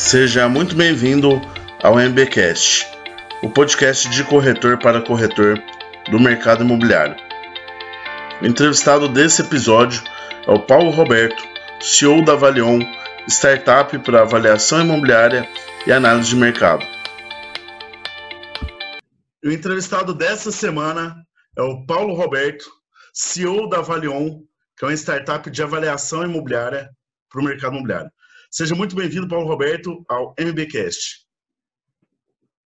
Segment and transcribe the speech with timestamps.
[0.00, 1.28] Seja muito bem-vindo
[1.82, 2.86] ao MBcast,
[3.42, 5.62] o podcast de corretor para corretor
[6.10, 7.14] do mercado imobiliário.
[8.40, 10.02] O entrevistado desse episódio
[10.46, 11.44] é o Paulo Roberto,
[11.82, 12.80] CEO da Avalion,
[13.28, 15.46] startup para avaliação imobiliária
[15.86, 16.84] e análise de mercado.
[19.44, 21.14] O entrevistado dessa semana
[21.54, 22.64] é o Paulo Roberto,
[23.12, 24.40] CEO da Avalion,
[24.78, 26.88] que é uma startup de avaliação imobiliária
[27.30, 28.10] para o mercado imobiliário.
[28.52, 31.24] Seja muito bem-vindo, Paulo Roberto, ao MBcast.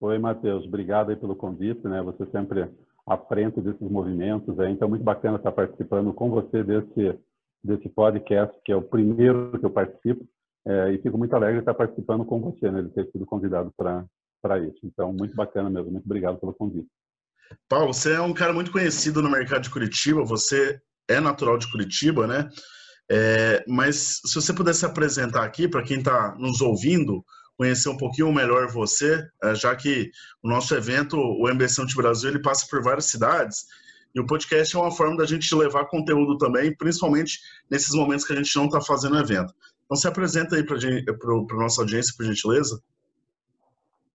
[0.01, 0.65] Oi, Matheus.
[0.65, 1.87] Obrigado aí pelo convite.
[1.87, 2.01] Né?
[2.01, 2.71] Você sempre
[3.07, 4.57] à frente desses movimentos.
[4.71, 7.19] Então, muito bacana estar participando com você desse,
[7.63, 10.27] desse podcast, que é o primeiro que eu participo.
[10.67, 12.81] É, e fico muito alegre de estar participando com você, né?
[12.81, 14.79] de ter sido convidado para isso.
[14.85, 15.91] Então, muito bacana mesmo.
[15.91, 16.89] Muito obrigado pelo convite.
[17.69, 20.25] Paulo, você é um cara muito conhecido no mercado de Curitiba.
[20.25, 22.49] Você é natural de Curitiba, né?
[23.11, 27.25] É, mas se você pudesse apresentar aqui para quem está nos ouvindo,
[27.57, 30.11] conhecer um pouquinho melhor você, é, já que
[30.43, 33.67] o nosso evento, o MBC de Brasil, ele passa por várias cidades
[34.15, 38.33] e o podcast é uma forma da gente levar conteúdo também, principalmente nesses momentos que
[38.33, 39.53] a gente não está fazendo evento.
[39.85, 42.81] Então, se apresenta aí para a nossa audiência, por gentileza.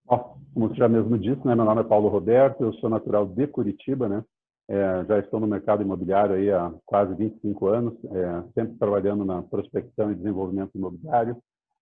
[0.06, 3.46] Como você já mesmo disse, né, meu nome é Paulo Roberto, eu sou natural de
[3.46, 4.24] Curitiba, né?
[4.70, 9.42] É, já estou no mercado imobiliário aí há quase 25 anos, é, sempre trabalhando na
[9.42, 11.36] prospecção e desenvolvimento imobiliário,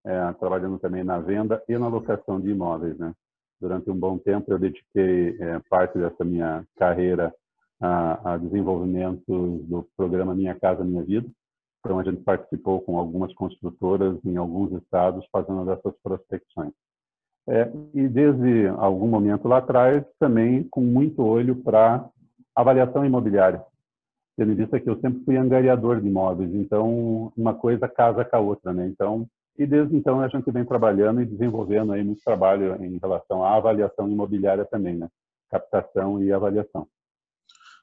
[0.06, 2.97] é, trabalhando também na venda e na locação de imóveis.
[2.97, 3.12] Né?
[3.61, 7.31] Durante um bom tempo eu dediquei é, parte dessa minha carreira
[7.78, 11.28] a, a, desenvolvimento do programa Minha Casa Minha Vida.
[11.81, 16.72] Então a gente participou com algumas construtoras em alguns estados fazendo dessas prospecções.
[17.47, 22.09] É, e desde algum momento lá atrás também com muito olho para
[22.61, 23.62] avaliação imobiliária.
[24.37, 28.37] Tendo em vista que eu sempre fui angariador de imóveis, então uma coisa casa com
[28.37, 28.87] a outra, né?
[28.87, 33.45] Então, e desde então a gente vem trabalhando e desenvolvendo aí muito trabalho em relação
[33.45, 35.09] à avaliação imobiliária também, né?
[35.50, 36.87] Captação e avaliação.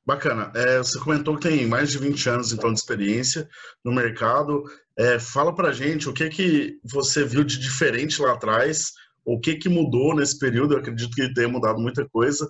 [0.06, 0.52] Bacana.
[0.54, 3.50] É, você comentou que tem mais de 20 anos então de experiência
[3.84, 4.64] no mercado.
[4.98, 8.92] É, fala para gente o que que você viu de diferente lá atrás,
[9.26, 10.74] o que que mudou nesse período.
[10.74, 12.48] Eu acredito que tenha mudado muita coisa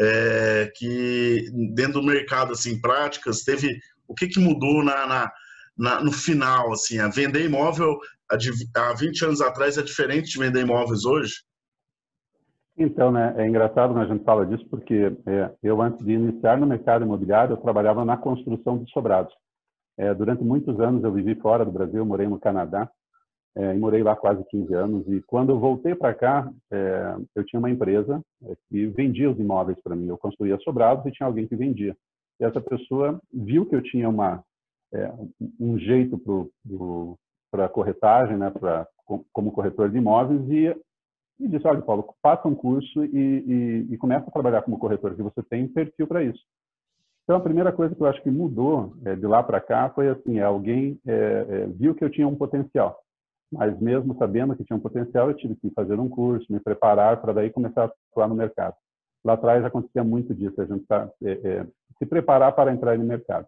[0.00, 3.78] é, que dentro do mercado, assim, práticas, teve
[4.08, 5.32] o que, que mudou na, na,
[5.76, 7.98] na, no final, assim, a vender imóvel
[8.30, 11.34] há 20 anos atrás é diferente de vender imóveis hoje?
[12.78, 16.58] Então, né, é engraçado quando a gente fala disso, porque é, eu, antes de iniciar
[16.58, 19.34] no mercado imobiliário, eu trabalhava na construção de sobrados.
[19.98, 22.90] É, durante muitos anos eu vivi fora do Brasil, morei no Canadá,
[23.56, 25.08] é, e morei lá quase 15 anos.
[25.08, 29.38] E quando eu voltei para cá, é, eu tinha uma empresa é, que vendia os
[29.38, 30.08] imóveis para mim.
[30.08, 31.96] Eu construía sobrados e tinha alguém que vendia.
[32.38, 34.42] E essa pessoa viu que eu tinha uma
[34.92, 35.12] é,
[35.58, 36.20] um jeito
[37.50, 38.86] para corretagem, né, pra,
[39.32, 40.76] como corretor de imóveis e,
[41.38, 45.14] e disse, olha, Paulo, faça um curso e, e, e comece a trabalhar como corretor,
[45.14, 46.40] que você tem perfil para isso.
[47.24, 50.08] Então, a primeira coisa que eu acho que mudou é, de lá para cá foi
[50.08, 53.00] assim, alguém é, viu que eu tinha um potencial
[53.52, 57.20] mas mesmo sabendo que tinha um potencial, eu tive que fazer um curso, me preparar
[57.20, 58.76] para daí começar a atuar no mercado.
[59.24, 61.66] Lá atrás acontecia muito disso, a gente tá, é, é,
[61.98, 63.46] se preparar para entrar no mercado.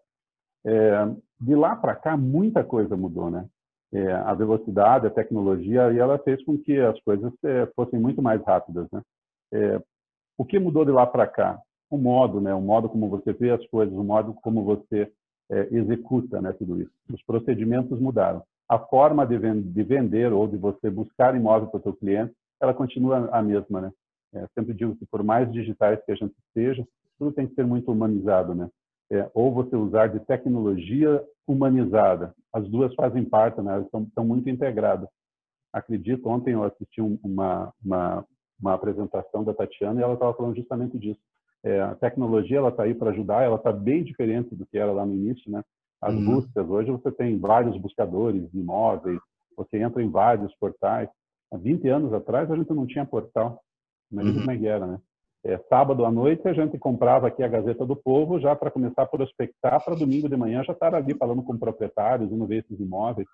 [0.66, 0.92] É,
[1.40, 3.46] de lá para cá, muita coisa mudou, né?
[3.94, 8.22] É, a velocidade, a tecnologia, e ela fez com que as coisas é, fossem muito
[8.22, 9.02] mais rápidas, né?
[9.52, 9.82] É,
[10.38, 11.60] o que mudou de lá para cá?
[11.90, 12.54] O modo, né?
[12.54, 15.12] O modo como você vê as coisas, o modo como você
[15.70, 16.50] executa, né?
[16.54, 16.90] Tudo isso.
[17.12, 21.92] Os procedimentos mudaram a forma de, vender ou de você buscar imóvel para o seu
[21.92, 23.92] cliente, ela continua a mesma, né?
[24.34, 26.82] É, sempre digo que por mais digitais que a gente seja,
[27.18, 28.70] tudo tem que ser muito humanizado, né?
[29.10, 32.34] É, ou você usar de tecnologia humanizada.
[32.50, 33.74] As duas fazem parte, né?
[33.74, 35.06] Elas estão, muito integradas.
[35.70, 38.24] Acredito, ontem eu assisti uma, uma,
[38.58, 41.20] uma apresentação da Tatiana e ela estava falando justamente disso.
[41.62, 44.92] É, a tecnologia ela está aí para ajudar, ela está bem diferente do que era
[44.92, 45.62] lá no início, né?
[46.02, 46.24] As uhum.
[46.24, 49.20] buscas, hoje você tem vários buscadores de imóveis,
[49.56, 51.08] você entra em vários portais.
[51.52, 53.60] Há 20 anos atrás a gente não tinha portal.
[54.10, 54.40] Imagina uhum.
[54.40, 54.98] como é que era, né?
[55.44, 59.02] É, sábado à noite a gente comprava aqui a Gazeta do Povo já para começar
[59.02, 62.78] a prospectar, para domingo de manhã já estar ali falando com proprietários, indo ver esses
[62.80, 63.26] imóveis.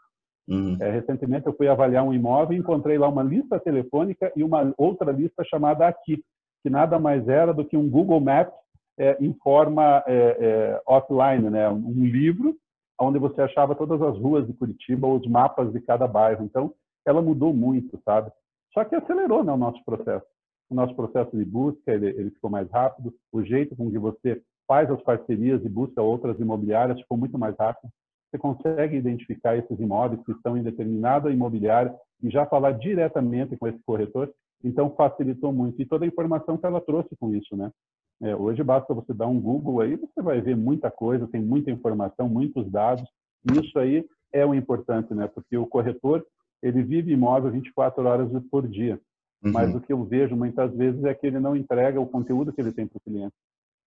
[0.47, 0.77] Uhum.
[0.81, 4.73] É, recentemente eu fui avaliar um imóvel e encontrei lá uma lista telefônica e uma
[4.79, 6.23] outra lista chamada Aqui,
[6.63, 8.55] que nada mais era do que um Google Maps
[8.99, 11.69] é, em forma é, é, offline, né?
[11.69, 12.57] um livro
[13.01, 16.45] onde você achava todas as ruas de Curitiba, os mapas de cada bairro.
[16.45, 16.75] Então,
[17.07, 18.31] ela mudou muito, sabe?
[18.75, 20.27] Só que acelerou né, o nosso processo.
[20.69, 23.15] O nosso processo de busca, ele, ele ficou mais rápido.
[23.33, 27.57] O jeito com que você faz as parcerias e busca outras imobiliárias ficou muito mais
[27.57, 27.91] rápido.
[28.31, 33.69] você consegue identificar esses imóveis que estão em determinada imobiliária e já falar diretamente com
[33.69, 34.31] esse corretor.
[34.63, 35.81] Então, facilitou muito.
[35.81, 37.71] E toda a informação que ela trouxe com isso, né?
[38.21, 41.71] É, hoje basta você dar um Google aí, você vai ver muita coisa, tem muita
[41.71, 43.09] informação, muitos dados.
[43.49, 45.29] E isso aí é o importante, né?
[45.29, 46.27] Porque o corretor,
[46.63, 49.01] ele vive imóvel 24 horas por dia.
[49.43, 49.53] Uhum.
[49.53, 52.61] Mas o que eu vejo muitas vezes é que ele não entrega o conteúdo que
[52.61, 53.35] ele tem para o cliente.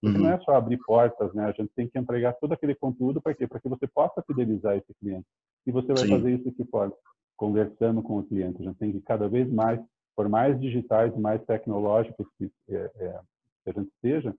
[0.02, 0.24] Porque uhum.
[0.24, 1.46] não é só abrir portas, né?
[1.46, 3.46] A gente tem que entregar todo aquele conteúdo para quê?
[3.46, 5.26] Para que você possa fidelizar esse cliente.
[5.68, 6.10] E você vai Sim.
[6.10, 6.94] fazer isso de que forma?
[7.36, 8.62] Conversando com o cliente.
[8.62, 9.80] A gente tem que cada vez mais,
[10.16, 13.20] por mais digitais mais tecnológicos que, é, é,
[13.64, 14.36] que a gente seja,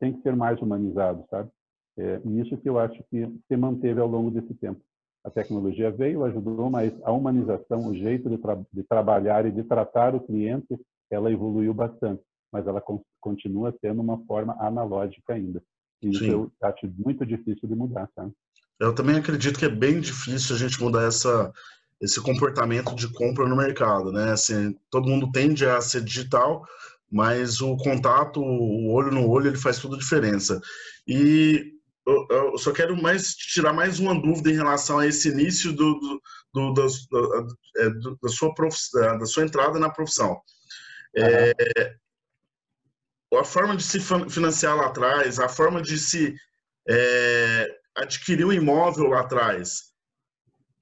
[0.00, 1.50] tem que ser mais humanizado, sabe?
[1.98, 4.80] É, e isso que eu acho que se manteve ao longo desse tempo.
[5.24, 9.62] A tecnologia veio, ajudou, mas a humanização, o jeito de, tra de trabalhar e de
[9.62, 10.78] tratar o cliente,
[11.10, 15.62] ela evoluiu bastante, mas ela con continua sendo uma forma analógica ainda.
[16.02, 16.30] E isso Sim.
[16.30, 18.32] eu acho muito difícil de mudar, sabe?
[18.80, 21.52] Eu também acredito que é bem difícil a gente mudar essa,
[22.00, 24.32] esse comportamento de compra no mercado, né?
[24.32, 26.66] Assim, todo mundo tende a ser digital,
[27.12, 30.58] mas o contato, o olho no olho, ele faz toda a diferença.
[31.06, 31.72] E
[32.06, 36.00] eu, eu só quero mais tirar mais uma dúvida em relação a esse início do,
[36.00, 36.22] do,
[36.54, 36.86] do, da,
[37.76, 37.90] é,
[38.22, 40.40] da, sua profissão, da sua entrada na profissão.
[41.14, 41.52] É,
[43.34, 46.34] a forma de se financiar lá atrás, a forma de se
[46.88, 49.92] é, adquirir um imóvel lá atrás,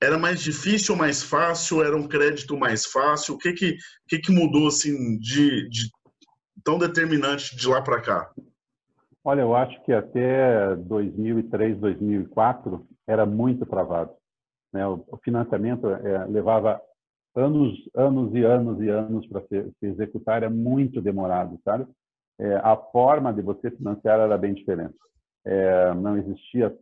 [0.00, 1.82] era mais difícil ou mais fácil?
[1.82, 3.34] Era um crédito mais fácil?
[3.34, 3.76] O que que,
[4.08, 5.90] que, que mudou assim de, de
[6.64, 8.32] tão determinante de lá para cá?
[9.24, 14.12] Olha, eu acho que até 2003, 2004 era muito travado.
[14.72, 14.86] Né?
[14.86, 16.80] O financiamento é, levava
[17.34, 21.86] anos, anos e anos e anos para se, se, executar, era muito demorado, sabe?
[22.38, 24.94] É, a forma de você financiar era bem diferente.
[25.44, 26.74] É, não existia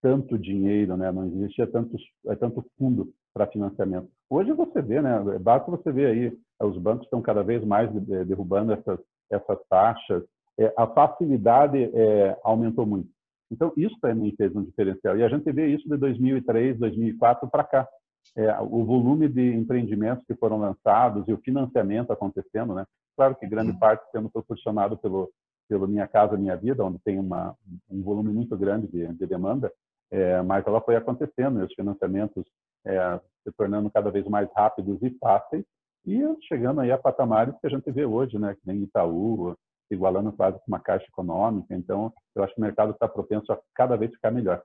[0.00, 1.10] tanto dinheiro, né?
[1.10, 1.96] Não existia tanto,
[2.26, 4.08] é, tanto fundo para financiamento.
[4.30, 5.18] Hoje você vê, né?
[5.40, 7.90] Basta você ver aí, os bancos estão cada vez mais
[8.26, 8.98] derrubando essas,
[9.30, 10.22] essas taxas,
[10.58, 13.08] é, a facilidade é, aumentou muito.
[13.50, 15.16] Então, isso também fez um diferencial.
[15.16, 17.88] E a gente vê isso de 2003, 2004 para cá.
[18.36, 22.84] É, o volume de empreendimentos que foram lançados e o financiamento acontecendo, né?
[23.16, 25.30] Claro que grande parte sendo proporcionado pelo
[25.68, 27.56] pelo Minha Casa Minha Vida, onde tem uma,
[27.90, 29.72] um volume muito grande de, de demanda,
[30.10, 32.44] é, mas ela foi acontecendo, e os financiamentos
[32.84, 35.64] é, se tornando cada vez mais rápidos e fáceis,
[36.06, 38.54] e chegando aí a patamares que a gente vê hoje, né?
[38.54, 39.56] Que nem Itaú,
[39.90, 41.74] igualando quase com uma caixa econômica.
[41.74, 44.62] Então, eu acho que o mercado está propenso a cada vez ficar melhor.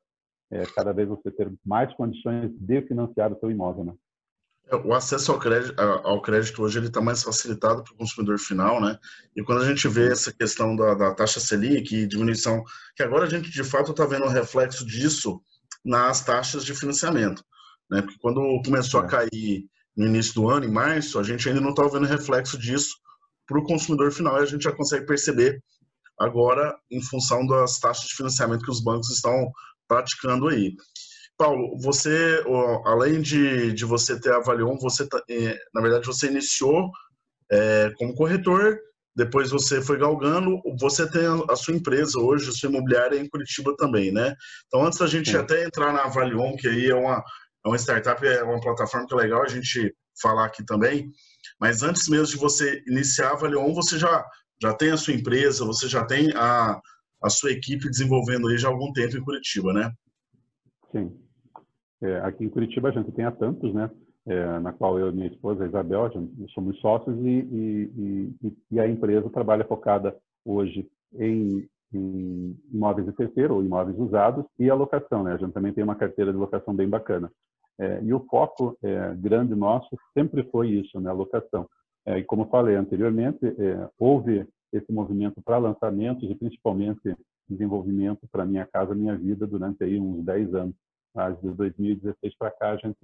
[0.52, 3.94] É, cada vez você ter mais condições de financiar o seu imóvel, né?
[4.68, 8.38] É, o acesso ao crédito, ao crédito hoje ele está mais facilitado para o consumidor
[8.40, 8.98] final, né?
[9.36, 12.64] E quando a gente vê essa questão da, da taxa Selic e diminuição,
[12.96, 15.42] que agora a gente de fato está vendo o um reflexo disso
[15.86, 17.44] nas taxas de financiamento,
[17.90, 18.02] né?
[18.02, 19.08] Porque quando começou a é.
[19.08, 22.96] cair no início do ano, em março, a gente ainda não está vendo reflexo disso
[23.48, 25.62] para o consumidor final e a gente já consegue perceber
[26.20, 29.52] agora em função das taxas de financiamento que os bancos estão
[29.88, 30.76] praticando aí.
[31.38, 32.44] Paulo, você,
[32.86, 36.92] além de, de você ter a Avalion, você, tá, é, na verdade, você iniciou
[37.50, 38.78] é, como corretor,
[39.16, 43.74] depois você foi galgando, você tem a sua empresa hoje, a sua imobiliária em Curitiba
[43.78, 44.36] também, né?
[44.68, 45.38] Então, antes da gente Sim.
[45.38, 47.24] até entrar na Avalion, que aí é uma,
[47.66, 51.12] é uma startup, é uma plataforma que é legal a gente falar aqui também,
[51.60, 54.26] mas antes mesmo de você iniciar a Avalion, você já,
[54.62, 56.80] já tem a sua empresa, você já tem a,
[57.24, 59.92] a sua equipe desenvolvendo aí já há algum tempo em Curitiba, né?
[60.92, 61.18] Sim.
[62.02, 63.90] É, aqui em Curitiba a gente tem a Tantos, né?
[64.26, 66.12] É, na qual eu e minha esposa, a Isabel, a
[66.54, 73.14] somos sócios e, e, e, e, a empresa trabalha focada hoje em, em imóveis de
[73.14, 75.34] terceiro ou imóveis usados e a locação, né?
[75.34, 77.32] A gente também tem uma carteira de locação bem bacana.
[77.80, 81.68] É, e o foco é, grande nosso sempre foi isso, né, a locação.
[82.06, 87.16] É, e como falei anteriormente, é, houve esse movimento para lançamentos e principalmente
[87.50, 90.76] desenvolvimento para Minha Casa Minha Vida durante aí uns 10 anos.
[91.16, 92.98] Mas de 2016 para cá a gente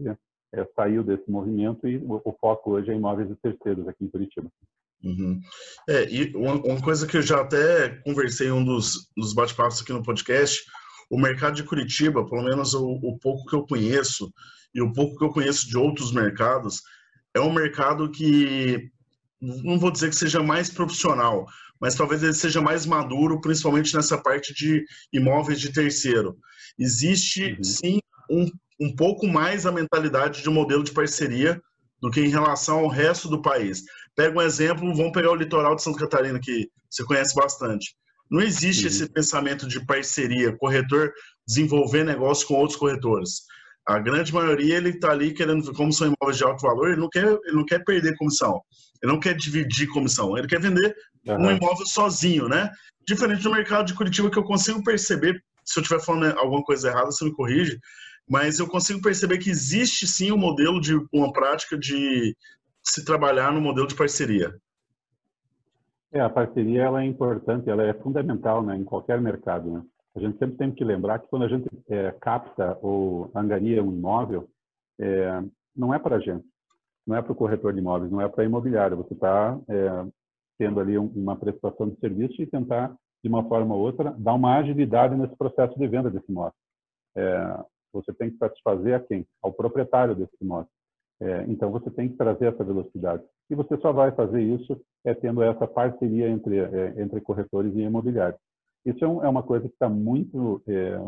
[0.54, 4.10] é, saiu desse movimento e o, o, foco hoje é imóveis de terceiros aqui em
[4.10, 4.50] Curitiba.
[5.04, 5.40] Uhum.
[5.88, 9.92] É, e uma, coisa que eu já até conversei em um dos, dos bate-papos aqui
[9.92, 10.66] no podcast,
[11.10, 14.32] o mercado de Curitiba, pelo menos o, o pouco que eu conheço,
[14.74, 16.82] e o pouco que eu conheço de outros mercados,
[17.34, 18.90] é um mercado que
[19.42, 21.46] não vou dizer que seja mais profissional,
[21.80, 24.84] mas talvez ele seja mais maduro, principalmente nessa parte de
[25.14, 26.38] imóveis de terceiro.
[26.80, 27.64] Existe uhum.
[27.64, 31.62] sim um, um pouco mais a mentalidade de um modelo de parceria
[32.02, 33.84] do que em relação ao resto do país.
[34.16, 37.96] Pega um exemplo, vamos pegar o litoral de Santa Catarina, que você conhece bastante.
[38.30, 38.88] Não existe uhum.
[38.88, 41.14] esse pensamento de parceria, corretor
[41.48, 43.42] desenvolver negócio com outros corretores.
[43.88, 47.10] A grande maioria ele está ali querendo, como são imóveis de alto valor, ele não
[47.10, 48.60] quer, ele não quer perder comissão,
[49.02, 50.96] ele não quer dividir comissão, ele quer vender
[51.28, 51.48] uhum.
[51.48, 52.72] um imóvel sozinho, né?
[53.08, 56.90] Diferente do mercado de Curitiba que eu consigo perceber, se eu estiver falando alguma coisa
[56.90, 57.80] errada, você me corrige,
[58.28, 62.36] mas eu consigo perceber que existe sim um modelo de uma prática de
[62.84, 64.56] se trabalhar no modelo de parceria.
[66.16, 69.70] É, a parceria ela é importante, ela é fundamental né, em qualquer mercado.
[69.70, 69.84] Né?
[70.16, 73.92] A gente sempre tem que lembrar que quando a gente é, capta ou angaria um
[73.92, 74.48] imóvel,
[74.98, 75.44] é,
[75.76, 76.46] não é para a gente,
[77.06, 78.96] não é para o corretor de imóveis, não é para a imobiliária.
[78.96, 80.08] Você está é,
[80.58, 84.56] tendo ali uma prestação de serviço e tentar, de uma forma ou outra, dar uma
[84.56, 86.54] agilidade nesse processo de venda desse imóvel.
[87.18, 87.60] É,
[87.92, 89.28] você tem que satisfazer a quem?
[89.44, 90.70] Ao proprietário desse imóvel.
[91.20, 93.22] É, então, você tem que trazer essa velocidade.
[93.50, 97.82] E você só vai fazer isso é tendo essa parceria entre, é, entre corretores e
[97.82, 98.40] imobiliários.
[98.86, 100.62] Isso é, um, é uma coisa que está muito.
[100.68, 101.00] É,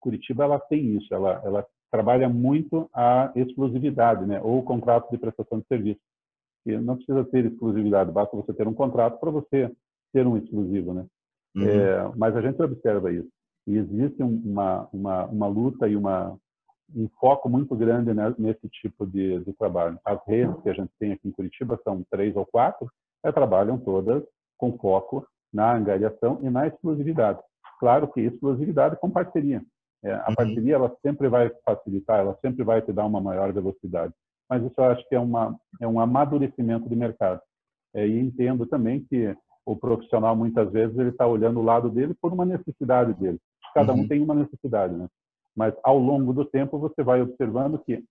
[0.00, 4.40] Curitiba ela tem isso, ela, ela trabalha muito a exclusividade, né?
[4.42, 6.00] ou o contrato de prestação de serviço.
[6.64, 9.70] E não precisa ter exclusividade, basta você ter um contrato para você
[10.12, 10.92] ter um exclusivo.
[10.92, 11.06] Né?
[11.56, 11.64] Uhum.
[11.64, 13.28] É, mas a gente observa isso.
[13.66, 16.36] E existe uma, uma, uma luta e uma,
[16.94, 19.98] um foco muito grande nesse tipo de, de, trabalho.
[20.04, 22.90] As redes que a gente tem aqui em Curitiba são três ou quatro,
[23.24, 24.22] é, trabalham todas
[24.56, 27.40] com foco na angariação e na exclusividade.
[27.80, 29.62] Claro que exclusividade com parceria.
[30.04, 30.34] É, a uhum.
[30.34, 34.12] parceria ela sempre vai facilitar, ela sempre vai te dar uma maior velocidade.
[34.48, 37.40] Mas isso eu acho que é, uma, é um amadurecimento de mercado.
[37.94, 42.14] É, e entendo também que o profissional muitas vezes ele está olhando o lado dele
[42.20, 43.38] por uma necessidade dele.
[43.74, 44.08] Cada um uhum.
[44.08, 45.08] tem uma necessidade, né?
[45.56, 48.04] Mas ao longo do tempo você vai observando que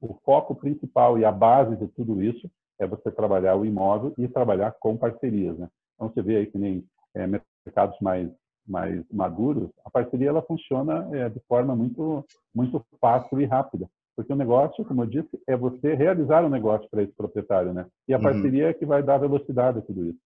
[0.00, 4.26] o foco principal e a base de tudo isso é você trabalhar o imóvel e
[4.26, 5.68] trabalhar com parcerias, né?
[5.94, 6.82] Então, você vê aí que nem
[7.14, 8.30] é, mercados mais,
[8.66, 13.86] mais maduros, a parceria ela funciona é, de forma muito, muito fácil e rápida.
[14.16, 17.74] Porque o negócio, como eu disse, é você realizar o um negócio para esse proprietário,
[17.74, 17.86] né?
[18.08, 18.22] E a uhum.
[18.22, 20.18] parceria é que vai dar velocidade a tudo isso.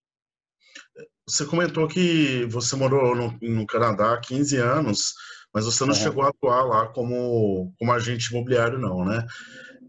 [1.28, 5.14] Você comentou que você morou no, no Canadá há 15 anos,
[5.54, 5.94] mas você não uhum.
[5.94, 9.24] chegou a atuar lá como, como agente imobiliário, não, né?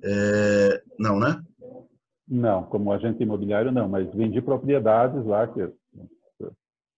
[0.03, 1.41] É, não, né?
[2.27, 5.67] Não, como agente imobiliário não, mas vendi propriedades lá que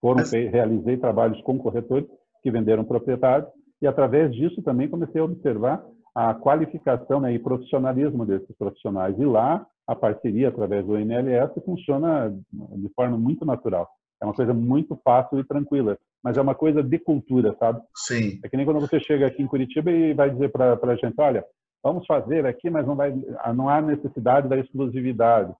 [0.02, 0.32] foram mas...
[0.32, 2.08] realizei trabalhos com corretores
[2.44, 3.50] que venderam propriedades
[3.82, 5.84] e através disso também comecei a observar
[6.16, 12.34] a qualificação né, e profissionalismo desses profissionais e lá a parceria através do MLS funciona
[12.52, 13.88] de forma muito natural.
[14.22, 17.82] É uma coisa muito fácil e tranquila, mas é uma coisa de cultura, sabe?
[17.96, 18.40] Sim.
[18.44, 21.16] É que nem quando você chega aqui em Curitiba e vai dizer para a gente,
[21.20, 21.46] olha,
[21.84, 23.14] vamos fazer aqui, mas não, vai,
[23.56, 25.54] não há necessidade da exclusividade.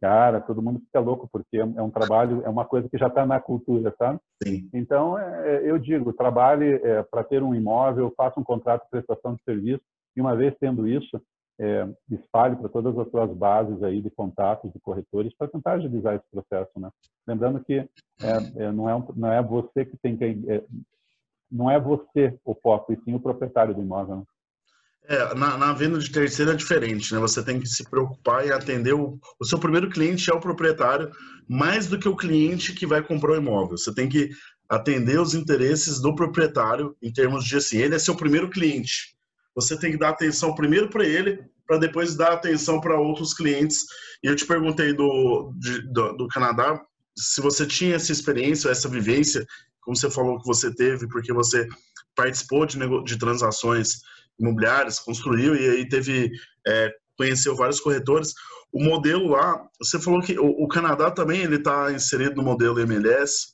[0.00, 3.24] Cara, todo mundo fica louco, porque é um trabalho, é uma coisa que já está
[3.24, 4.20] na cultura, sabe?
[4.42, 4.68] Sim.
[4.72, 9.34] Então, é, eu digo, trabalhe é, para ter um imóvel, faça um contrato de prestação
[9.34, 9.82] de serviço,
[10.14, 11.20] e uma vez tendo isso,
[11.58, 16.14] é, espalhe para todas as suas bases aí de contatos, de corretores, para tentar agilizar
[16.14, 16.90] esse processo, né?
[17.26, 17.88] Lembrando que é,
[18.56, 20.24] é, não, é, não é você que tem que...
[20.48, 20.62] É,
[21.50, 24.16] não é você o foco, e sim o proprietário do imóvel.
[24.16, 24.22] Né?
[25.08, 27.20] É, na, na, venda de terceiro é diferente, né?
[27.20, 31.12] Você tem que se preocupar e atender o, o seu primeiro cliente é o proprietário,
[31.48, 33.78] mais do que o cliente que vai comprar o imóvel.
[33.78, 34.30] Você tem que
[34.68, 39.15] atender os interesses do proprietário em termos de assim, ele é seu primeiro cliente.
[39.56, 43.78] Você tem que dar atenção primeiro para ele, para depois dar atenção para outros clientes.
[44.22, 46.80] E eu te perguntei do, de, do, do Canadá
[47.18, 49.46] se você tinha essa experiência, essa vivência,
[49.80, 51.66] como você falou que você teve, porque você
[52.14, 54.00] participou de, de transações
[54.38, 56.30] imobiliárias, construiu e aí teve
[56.66, 58.34] é, conheceu vários corretores.
[58.70, 62.80] O modelo lá, você falou que o, o Canadá também ele está inserido no modelo
[62.80, 63.52] MLS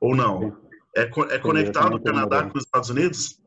[0.00, 0.56] ou não?
[0.96, 3.38] É, é conectado o Canadá com os Estados Unidos?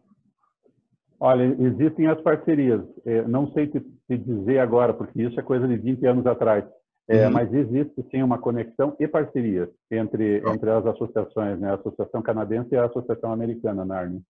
[1.19, 2.81] Olha, existem as parcerias.
[3.05, 6.63] É, não sei te, dizer agora, porque isso é coisa de 20 anos atrás.
[7.09, 7.33] É, uhum.
[7.33, 10.53] Mas existe sim uma conexão e parceria entre, uhum.
[10.53, 11.71] entre as associações, né?
[11.71, 14.21] a Associação Canadense e a Associação Americana, NARNI.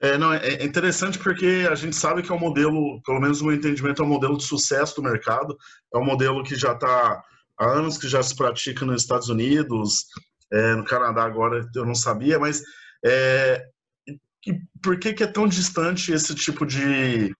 [0.00, 3.40] É, não, é, é interessante porque a gente sabe que é um modelo, pelo menos
[3.40, 5.56] o meu entendimento, é um modelo de sucesso do mercado.
[5.94, 7.22] É um modelo que já está
[7.58, 10.06] há anos que já se pratica nos Estados Unidos,
[10.52, 12.62] é, no Canadá agora eu não sabia, mas
[13.04, 13.64] é,
[14.46, 17.34] e por que, que é tão distante esse tipo de,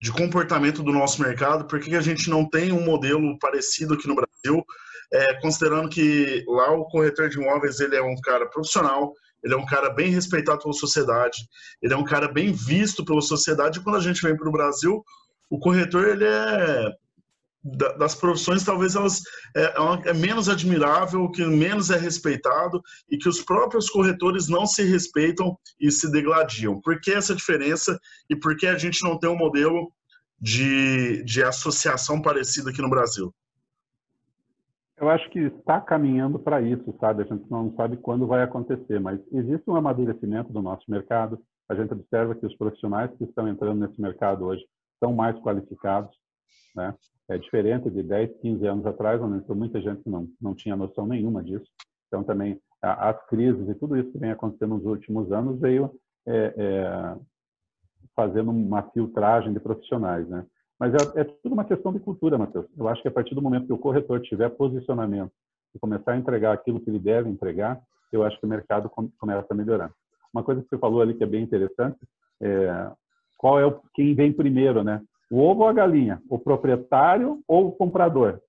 [0.00, 1.66] de comportamento do nosso mercado?
[1.66, 4.64] Por que, que a gente não tem um modelo parecido aqui no Brasil?
[5.12, 9.56] É, considerando que lá o corretor de imóveis ele é um cara profissional, ele é
[9.56, 11.48] um cara bem respeitado pela sociedade,
[11.80, 13.78] ele é um cara bem visto pela sociedade.
[13.78, 15.02] E quando a gente vem para o Brasil,
[15.48, 16.92] o corretor ele é
[17.64, 19.20] das profissões talvez elas
[19.56, 24.64] é, é, é, menos admirável, que menos é respeitado e que os próprios corretores não
[24.64, 26.80] se respeitam e se degladiam.
[26.80, 27.98] Por que essa diferença
[28.30, 29.92] e por que a gente não tem um modelo
[30.40, 33.34] de, de associação parecida aqui no Brasil?
[34.96, 37.22] Eu acho que está caminhando para isso, sabe?
[37.22, 41.40] A gente não sabe quando vai acontecer, mas existe um amadurecimento do nosso mercado.
[41.68, 44.64] A gente observa que os profissionais que estão entrando nesse mercado hoje
[44.98, 46.10] são mais qualificados,
[46.74, 46.94] né?
[47.30, 51.42] É diferente de 10, 15 anos atrás, onde muita gente não, não tinha noção nenhuma
[51.42, 51.66] disso.
[52.06, 55.90] Então, também, as crises e tudo isso que vem acontecendo nos últimos anos veio
[56.26, 57.16] é, é,
[58.16, 60.44] fazendo uma filtragem de profissionais, né?
[60.78, 62.66] Mas é, é, tudo uma questão de cultura, Matheus.
[62.76, 65.32] Eu acho que a partir do momento que o corretor tiver posicionamento
[65.74, 67.80] e começar a entregar aquilo que ele deve entregar,
[68.12, 69.90] eu acho que o mercado começa a melhorar.
[70.32, 71.98] Uma coisa que você falou ali que é bem interessante,
[72.40, 72.90] é,
[73.36, 75.02] qual é o, quem vem primeiro, né?
[75.30, 76.22] O ovo ou a galinha?
[76.28, 78.40] O proprietário ou o comprador?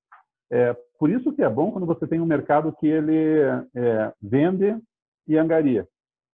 [0.52, 3.16] É, por isso que é bom quando você tem um mercado que ele
[3.76, 4.76] é, vende
[5.28, 5.88] e angaria.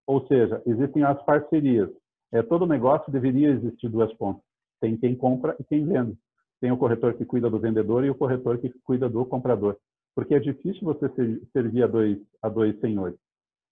[0.07, 1.89] Ou seja, existem as parcerias.
[2.31, 4.43] É, todo negócio deveria existir duas pontas.
[4.79, 6.17] Tem quem compra e quem vende.
[6.61, 9.77] Tem o corretor que cuida do vendedor e o corretor que cuida do comprador.
[10.15, 11.09] Porque é difícil você
[11.51, 13.17] servir a dois, a dois senhores.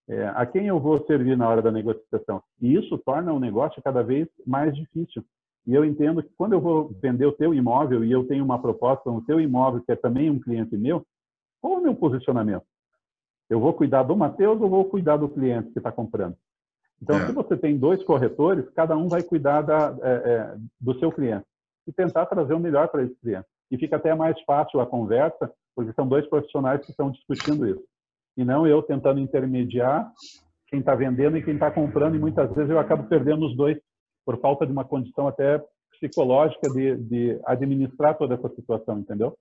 [0.09, 2.43] É, a quem eu vou servir na hora da negociação?
[2.61, 5.23] E isso torna o negócio cada vez mais difícil.
[5.65, 8.61] E eu entendo que quando eu vou vender o teu imóvel e eu tenho uma
[8.61, 11.05] proposta no teu imóvel que é também um cliente meu,
[11.61, 12.65] qual é o meu posicionamento?
[13.49, 16.35] Eu vou cuidar do Matheus ou vou cuidar do cliente que está comprando?
[17.01, 17.25] Então, é.
[17.25, 21.45] se você tem dois corretores, cada um vai cuidar da, é, é, do seu cliente
[21.87, 23.45] e tentar trazer o melhor para esse cliente.
[23.69, 27.83] E fica até mais fácil a conversa, porque são dois profissionais que estão discutindo isso.
[28.37, 30.11] E não eu tentando intermediar
[30.67, 33.77] quem está vendendo e quem está comprando, e muitas vezes eu acabo perdendo os dois
[34.25, 39.35] por falta de uma condição até psicológica de, de administrar toda essa situação, entendeu?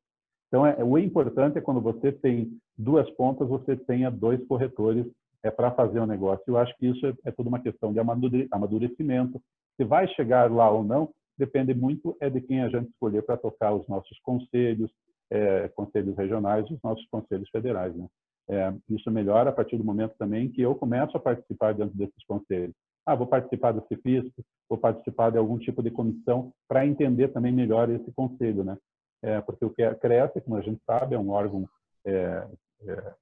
[0.48, 5.06] Então, é, o importante é quando você tem duas pontas, você tenha dois corretores
[5.42, 6.44] é para fazer o um negócio.
[6.46, 9.40] Eu acho que isso é, é tudo uma questão de amadurecimento.
[9.76, 13.36] Se vai chegar lá ou não, depende muito é de quem a gente escolher para
[13.36, 14.90] tocar os nossos conselhos,
[15.30, 17.94] é, conselhos regionais, os nossos conselhos federais.
[17.96, 18.06] Né?
[18.50, 22.24] É, isso melhora a partir do momento também que eu começo a participar dentro desses
[22.26, 22.74] conselhos.
[23.04, 24.32] Ah, vou participar do CIFISC,
[24.68, 28.76] vou participar de algum tipo de comissão para entender também melhor esse conselho, né?
[29.22, 31.68] É, porque o que é cresce, como a gente sabe, é um órgão
[32.04, 32.46] é,
[32.86, 33.14] é,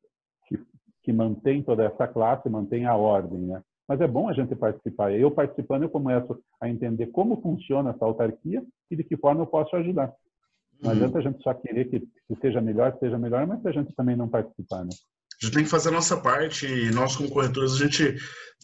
[0.47, 0.59] que,
[1.03, 3.63] que mantém toda essa classe, mantém a ordem, né?
[3.89, 5.13] Mas é bom a gente participar.
[5.13, 9.47] Eu participando, eu começo a entender como funciona essa autarquia e de que forma eu
[9.47, 10.15] posso ajudar.
[10.81, 10.97] Não uhum.
[10.97, 14.17] adianta a gente só querer que, que seja melhor, seja melhor, mas a gente também
[14.17, 14.91] não participar, né?
[15.41, 18.17] A gente tem que fazer a nossa parte e nós, como corretores, a gente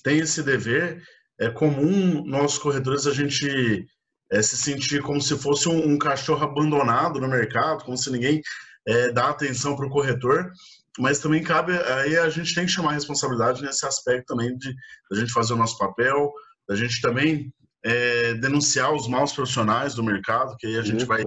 [0.02, 1.02] tem esse dever.
[1.38, 3.86] É comum nós, corretores, a gente
[4.30, 8.42] é, se sentir como se fosse um, um, cachorro abandonado no mercado, como se ninguém
[8.86, 10.50] é, dá atenção para o corretor.
[10.98, 14.74] Mas também cabe, aí a gente tem que chamar a responsabilidade nesse aspecto também de
[15.12, 16.32] a gente fazer o nosso papel,
[16.68, 17.52] da gente também
[17.84, 21.06] é, denunciar os maus profissionais do mercado, que aí a gente Isso.
[21.06, 21.24] vai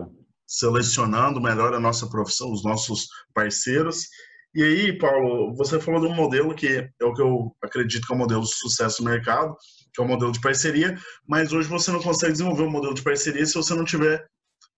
[0.48, 4.06] selecionando melhor a nossa profissão, os nossos parceiros
[4.54, 8.14] e aí, Paulo, você falou de um modelo que é o que eu acredito que
[8.14, 9.56] é um modelo de sucesso no mercado,
[9.94, 13.04] que é um modelo de parceria, mas hoje você não consegue desenvolver um modelo de
[13.04, 14.26] parceria se você não tiver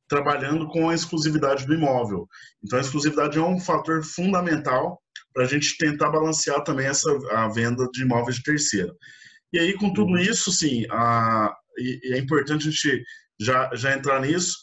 [0.09, 2.27] trabalhando com a exclusividade do imóvel.
[2.61, 5.01] Então, a exclusividade é um fator fundamental
[5.33, 8.93] para a gente tentar balancear também essa a venda de imóveis de terceira.
[9.53, 10.19] E aí, com tudo uhum.
[10.19, 13.03] isso, sim, a, e, é importante a gente
[13.39, 14.57] já, já entrar nisso,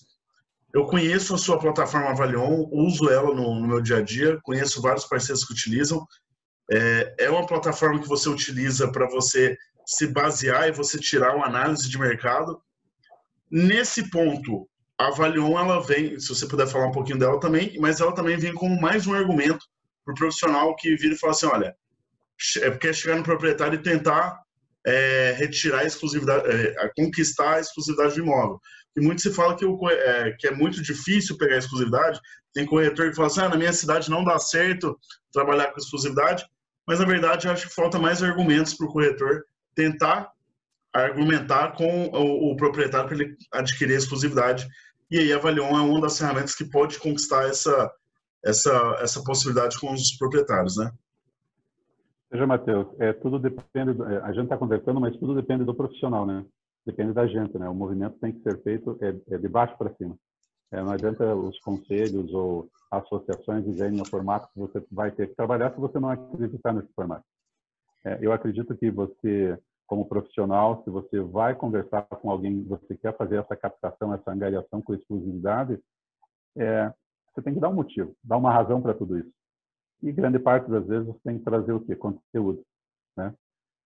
[0.74, 4.83] eu conheço a sua plataforma Avalion, uso ela no, no meu dia a dia, conheço
[4.83, 6.07] vários parceiros que utilizam.
[6.70, 11.46] É, é uma plataforma que você utiliza para você se basear e você tirar uma
[11.46, 12.61] análise de mercado.
[13.50, 18.00] Nesse ponto, a Avalion, ela vem, se você puder falar um pouquinho dela também, mas
[18.00, 19.64] ela também vem como mais um argumento
[20.04, 21.74] para o profissional que vira e fala assim, olha,
[22.61, 24.38] é porque é chegar no proprietário e tentar
[24.87, 28.61] é, retirar a exclusividade, é, conquistar a exclusividade do imóvel.
[28.96, 32.20] E muito se fala que, o, é, que é muito difícil pegar exclusividade.
[32.53, 34.98] Tem corretor que fala assim, ah, na minha cidade não dá certo
[35.33, 36.44] trabalhar com exclusividade,
[36.87, 40.33] mas na verdade eu acho que falta mais argumentos para o corretor tentar
[40.92, 44.66] argumentar com o, o proprietário para ele adquirir exclusividade.
[45.11, 47.90] E aí a é uma das ferramentas que pode conquistar essa,
[48.44, 50.90] essa, essa possibilidade com os proprietários, né?
[52.31, 56.27] Veja, Matheus, é, tudo depende, é, a gente está conversando, mas tudo depende do profissional,
[56.27, 56.44] né?
[56.88, 57.68] Depende da gente, né?
[57.68, 60.16] O movimento tem que ser feito é, é de baixo para cima.
[60.72, 65.35] É, não adianta os conselhos ou associações dizerem o formato que você vai ter que
[65.35, 67.27] trabalhar se você não acreditar nesse formato.
[68.07, 73.14] É, eu acredito que você, como profissional, se você vai conversar com alguém, você quer
[73.18, 75.79] fazer essa captação, essa angariação com exclusividade,
[76.57, 76.90] é,
[77.35, 79.33] você tem que dar um motivo, dar uma razão para tudo isso.
[80.03, 81.94] E grande parte das vezes você tem que trazer o quê?
[81.94, 82.64] Conteúdo.
[83.14, 83.35] Né?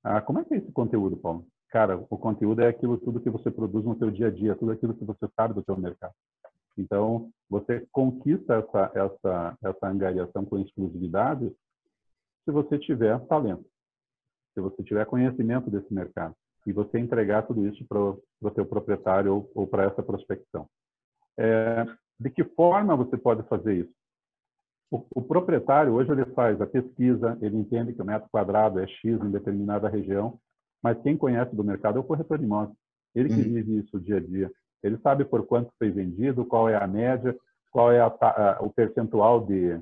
[0.05, 1.45] Ah, como é que é esse conteúdo, Paulo?
[1.73, 4.73] Cara, o conteúdo é aquilo tudo que você produz no seu dia a dia, tudo
[4.73, 6.13] aquilo que você sabe do seu mercado.
[6.77, 11.51] Então, você conquista essa, essa, essa angariação com exclusividade
[12.45, 13.65] se você tiver talento,
[14.53, 16.35] se você tiver conhecimento desse mercado
[16.67, 20.69] e você entregar tudo isso para o seu proprietário ou, ou para essa prospecção.
[21.39, 21.87] É,
[22.21, 23.95] de que forma você pode fazer isso?
[24.91, 28.87] O, o, proprietário hoje ele faz a pesquisa, ele entende que o metro quadrado é
[28.87, 30.39] X em determinada região,
[30.83, 32.77] mas quem conhece do mercado é o corretor de imóveis.
[33.15, 33.43] Ele que uhum.
[33.43, 34.51] vive isso dia a dia.
[34.83, 37.37] Ele sabe por quanto foi vendido, qual é a média,
[37.71, 39.81] qual é a, a, o percentual de,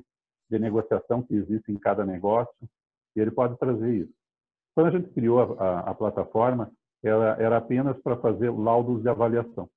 [0.49, 2.53] de negociação que existe em cada negócio,
[3.15, 4.13] e ele pode trazer isso.
[4.75, 6.71] Quando a gente criou a, a plataforma,
[7.03, 9.69] ela era apenas para fazer laudos de avaliação.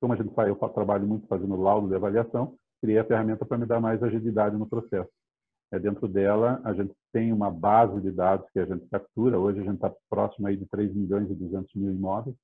[0.00, 3.58] Como a gente faz, eu trabalho muito fazendo laudo de avaliação, criei a ferramenta para
[3.58, 5.10] me dar mais agilidade no processo.
[5.74, 9.40] É, dentro dela, a gente tem uma base de dados que a gente captura.
[9.40, 12.36] Hoje, a gente está próximo aí de 3 milhões e 200 mil imóveis.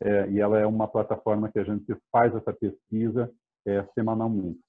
[0.00, 3.28] É, e ela é uma plataforma que a gente faz essa pesquisa
[3.66, 4.60] é, semanalmente.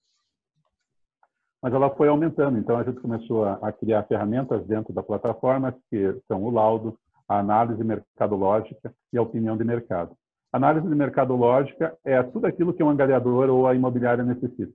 [1.62, 5.78] Mas ela foi aumentando, então a gente começou a, a criar ferramentas dentro da plataforma,
[5.92, 6.98] que são o laudo,
[7.30, 10.18] a análise mercadológica e a opinião de mercado.
[10.52, 14.74] Análise mercadológica é tudo aquilo que um angariador ou a imobiliária necessita.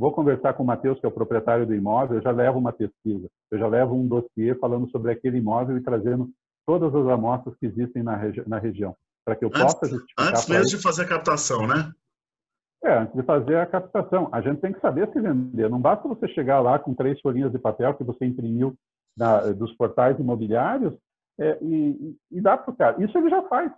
[0.00, 2.72] Vou conversar com o Matheus, que é o proprietário do imóvel, eu já levo uma
[2.72, 6.30] pesquisa, eu já levo um dossiê falando sobre aquele imóvel e trazendo
[6.64, 10.28] todas as amostras que existem na, regi na região, para que eu antes, possa justificar.
[10.28, 11.92] Antes mesmo de fazer a captação, né?
[12.82, 14.30] É, antes de fazer a captação.
[14.32, 15.68] A gente tem que saber se vender.
[15.68, 18.74] Não basta você chegar lá com três folhinhas de papel que você imprimiu
[19.14, 20.94] na, dos portais imobiliários
[21.38, 23.04] é, e, e dá para o cara.
[23.04, 23.70] Isso ele já faz.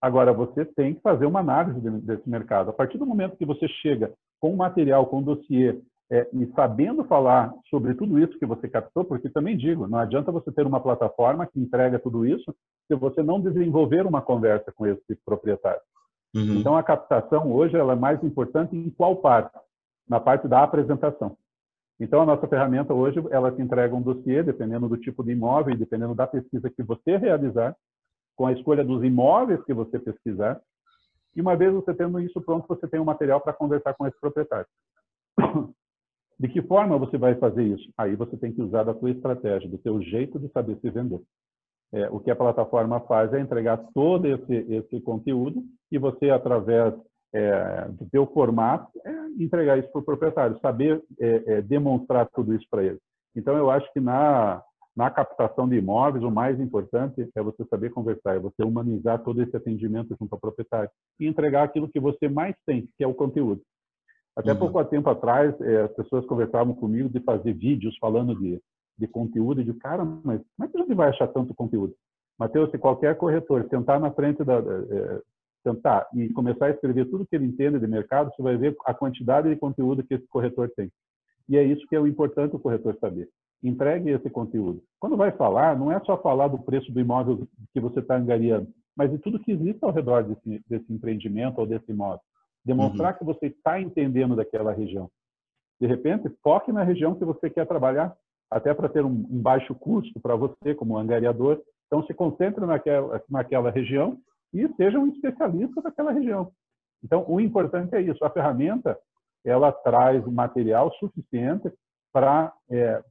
[0.00, 2.70] Agora, você tem que fazer uma análise desse mercado.
[2.70, 7.52] A partir do momento que você chega com material, com dossiê, é, e sabendo falar
[7.68, 11.46] sobre tudo isso que você captou, porque também digo, não adianta você ter uma plataforma
[11.46, 12.54] que entrega tudo isso
[12.86, 15.80] se você não desenvolver uma conversa com esse proprietário.
[16.34, 16.56] Uhum.
[16.56, 19.58] Então, a captação hoje ela é mais importante em qual parte?
[20.08, 21.36] Na parte da apresentação.
[21.98, 25.76] Então, a nossa ferramenta hoje, ela te entrega um dossiê, dependendo do tipo de imóvel,
[25.76, 27.74] dependendo da pesquisa que você realizar,
[28.36, 30.60] com a escolha dos imóveis que você pesquisar.
[31.36, 34.18] E uma vez você tendo isso pronto, você tem um material para conversar com esse
[34.18, 34.66] proprietário.
[36.38, 37.90] De que forma você vai fazer isso?
[37.96, 41.20] Aí você tem que usar da sua estratégia, do seu jeito de saber se vender.
[41.92, 46.92] É, o que a plataforma faz é entregar todo esse, esse conteúdo e você, através
[47.32, 52.54] é, do seu formato, é, entregar isso para o proprietário, saber é, é, demonstrar tudo
[52.54, 52.98] isso para ele.
[53.34, 54.62] Então, eu acho que na,
[54.96, 59.42] na captação de imóveis, o mais importante é você saber conversar, é você humanizar todo
[59.42, 60.88] esse atendimento junto ao proprietário
[61.20, 63.60] e entregar aquilo que você mais tem, que é o conteúdo.
[64.34, 64.58] Até uhum.
[64.58, 68.58] pouco tempo atrás, é, as pessoas conversavam comigo de fazer vídeos falando de,
[68.98, 71.94] de conteúdo, e de cara, mas como é que a gente vai achar tanto conteúdo?
[72.38, 74.56] Mateus, se qualquer corretor sentar na frente da.
[74.56, 75.20] É,
[75.62, 78.94] sentar e começar a escrever tudo que ele entende de mercado, você vai ver a
[78.94, 80.92] quantidade de conteúdo que esse corretor tem.
[81.48, 83.28] E é isso que é o importante o corretor saber
[83.62, 84.82] entregue esse conteúdo.
[85.00, 88.68] Quando vai falar, não é só falar do preço do imóvel que você está angariando,
[88.96, 92.20] mas de tudo que existe ao redor desse, desse empreendimento ou desse imóvel.
[92.64, 93.18] Demonstrar uhum.
[93.18, 95.10] que você está entendendo daquela região.
[95.80, 98.16] De repente, foque na região que você quer trabalhar,
[98.50, 101.60] até para ter um, um baixo custo para você como angariador.
[101.86, 104.18] Então, se concentre naquela, naquela região
[104.52, 106.50] e seja um especialista daquela região.
[107.04, 108.24] Então, o importante é isso.
[108.24, 108.98] A ferramenta,
[109.44, 111.70] ela traz material suficiente
[112.12, 113.02] para é,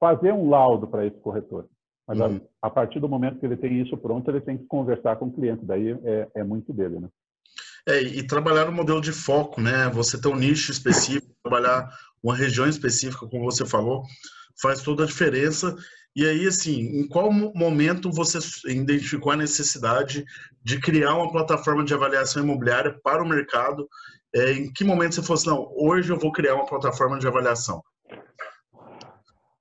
[0.00, 1.68] fazer um laudo para esse corretor.
[2.08, 2.40] Mas uhum.
[2.60, 5.26] a, a, partir do momento que ele tem isso pronto, ele tem que conversar com
[5.26, 5.64] o cliente.
[5.64, 7.08] Daí é, é muito dele, né?
[7.86, 9.88] É, e trabalhar no modelo de foco, né?
[9.90, 11.88] Você ter um nicho específico, trabalhar
[12.22, 14.02] uma região específica, como você falou,
[14.60, 15.74] faz toda a diferença.
[16.14, 20.24] E aí, assim, em qual momento você identificou a necessidade
[20.62, 23.88] de criar uma plataforma de avaliação imobiliária para o mercado?
[24.34, 27.26] É, em que momento você falou assim, não, hoje eu vou criar uma plataforma de
[27.26, 27.82] avaliação?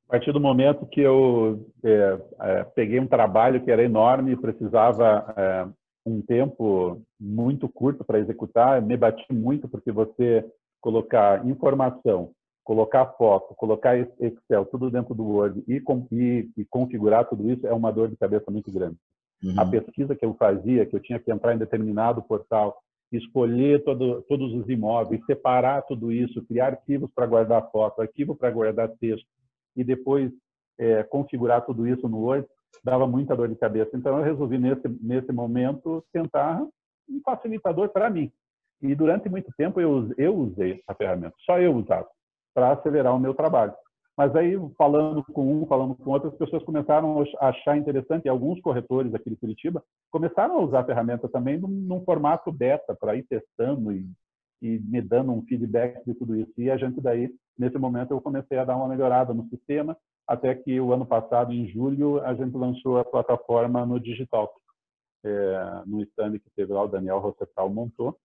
[0.10, 4.36] A partir do momento que eu é, é, peguei um trabalho que era enorme e
[4.36, 5.68] precisava é,
[6.04, 10.44] um tempo muito curto para executar, me bati muito porque você
[10.82, 12.32] colocar informação,
[12.64, 15.80] colocar foto, colocar Excel, tudo dentro do Word e,
[16.12, 18.98] e, e configurar tudo isso é uma dor de cabeça muito grande.
[19.44, 19.54] Uhum.
[19.60, 22.76] A pesquisa que eu fazia, que eu tinha que entrar em determinado portal,
[23.12, 28.50] escolher todo, todos os imóveis, separar tudo isso, criar arquivos para guardar foto, arquivo para
[28.50, 29.28] guardar texto,
[29.76, 30.32] e depois
[30.78, 32.48] é, configurar tudo isso no Word
[32.84, 33.96] dava muita dor de cabeça.
[33.96, 36.62] Então eu resolvi nesse nesse momento tentar
[37.10, 38.32] um facilitador para mim.
[38.82, 42.08] E durante muito tempo eu, eu usei a ferramenta, só eu usava,
[42.54, 43.74] para acelerar o meu trabalho.
[44.18, 48.30] Mas aí, falando com um, falando com outro, as pessoas começaram a achar interessante, e
[48.30, 52.94] alguns corretores aqui de Curitiba começaram a usar a ferramenta também num, num formato beta,
[53.00, 54.06] para ir testando e,
[54.62, 56.52] e me dando um feedback de tudo isso.
[56.58, 60.54] E a gente daí, nesse momento, eu comecei a dar uma melhorada no sistema, até
[60.54, 64.54] que o ano passado, em julho, a gente lançou a plataforma no digital.
[65.24, 68.18] É, no stand que teve lá, o Daniel Rossetal montou,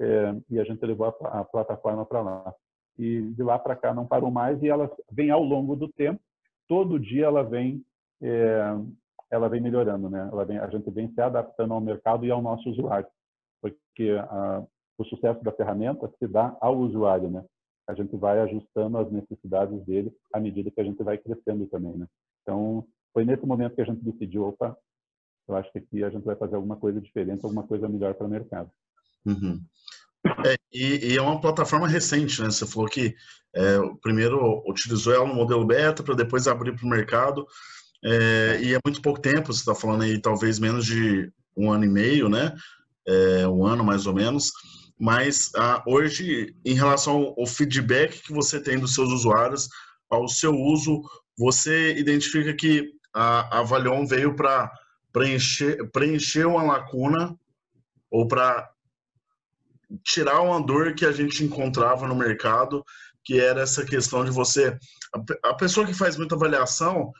[0.00, 2.54] é, e a gente levou a, a plataforma para lá.
[2.98, 6.20] E de lá para cá não parou mais e ela vem ao longo do tempo,
[6.66, 7.84] todo dia ela vem
[8.22, 8.62] é,
[9.30, 10.28] ela vem melhorando, né?
[10.46, 13.06] Vem, a gente vem se adaptando ao mercado e ao nosso usuário,
[13.62, 14.64] porque a,
[15.00, 17.44] o sucesso da ferramenta se dá ao usuário, né?
[17.88, 21.96] A gente vai ajustando as necessidades dele à medida que a gente vai crescendo também,
[21.96, 22.06] né?
[22.42, 24.76] Então, foi nesse momento que a gente decidiu, opa,
[25.48, 28.26] eu acho que aqui a gente vai fazer alguma coisa diferente, alguma coisa melhor para
[28.26, 28.70] o mercado.
[29.26, 29.60] Uhum.
[30.46, 32.50] É, e, e, é uma plataforma recente, né?
[32.50, 33.14] Você falou que
[33.54, 37.46] é, primeiro utilizou ela no modelo beta para depois abrir para o mercado.
[38.04, 41.84] É, e é muito pouco tempo, você está falando aí talvez menos de um ano
[41.84, 42.54] e meio, né?
[43.06, 44.52] É, um ano mais ou menos.
[45.00, 49.66] Mas ah, hoje, em relação ao feedback que você tem dos seus usuários,
[50.10, 51.00] ao seu uso,
[51.38, 54.70] você identifica que a, a Valion veio para
[55.10, 57.34] preencher, preencher uma lacuna
[58.10, 58.68] ou para
[60.04, 62.84] tirar uma dor que a gente encontrava no mercado,
[63.24, 64.78] que era essa questão de você.
[65.42, 67.10] A, pessoa que faz muita avaliação,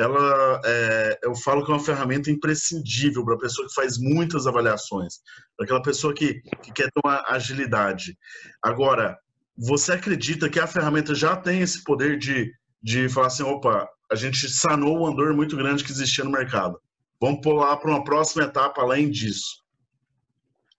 [0.00, 4.46] ela é, eu falo que é uma ferramenta imprescindível para a pessoa que faz muitas
[4.46, 5.20] avaliações,
[5.56, 8.16] para aquela pessoa que, que quer ter uma agilidade.
[8.62, 9.18] Agora,
[9.56, 12.50] você acredita que a ferramenta já tem esse poder de,
[12.82, 16.80] de falar assim, opa, a gente sanou uma dor muito grande que existia no mercado.
[17.20, 19.62] Vamos pular para uma próxima etapa além disso.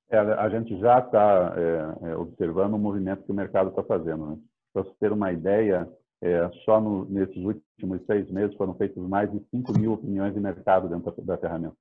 [0.09, 4.25] É, a gente já está é, é, observando o movimento que o mercado está fazendo.
[4.25, 4.37] Né?
[4.73, 5.87] Para você ter uma ideia,
[6.21, 10.39] é, só no, nesses últimos seis meses foram feitas mais de 5 mil opiniões de
[10.39, 11.75] mercado dentro da, da ferramenta.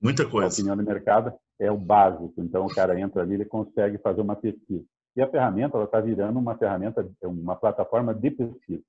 [0.00, 0.48] Muita coisa.
[0.48, 2.34] A opinião de mercado é o básico.
[2.38, 4.84] Então, o cara entra ali, ele consegue fazer uma pesquisa.
[5.16, 8.82] E a ferramenta está virando uma ferramenta, uma plataforma de pesquisa,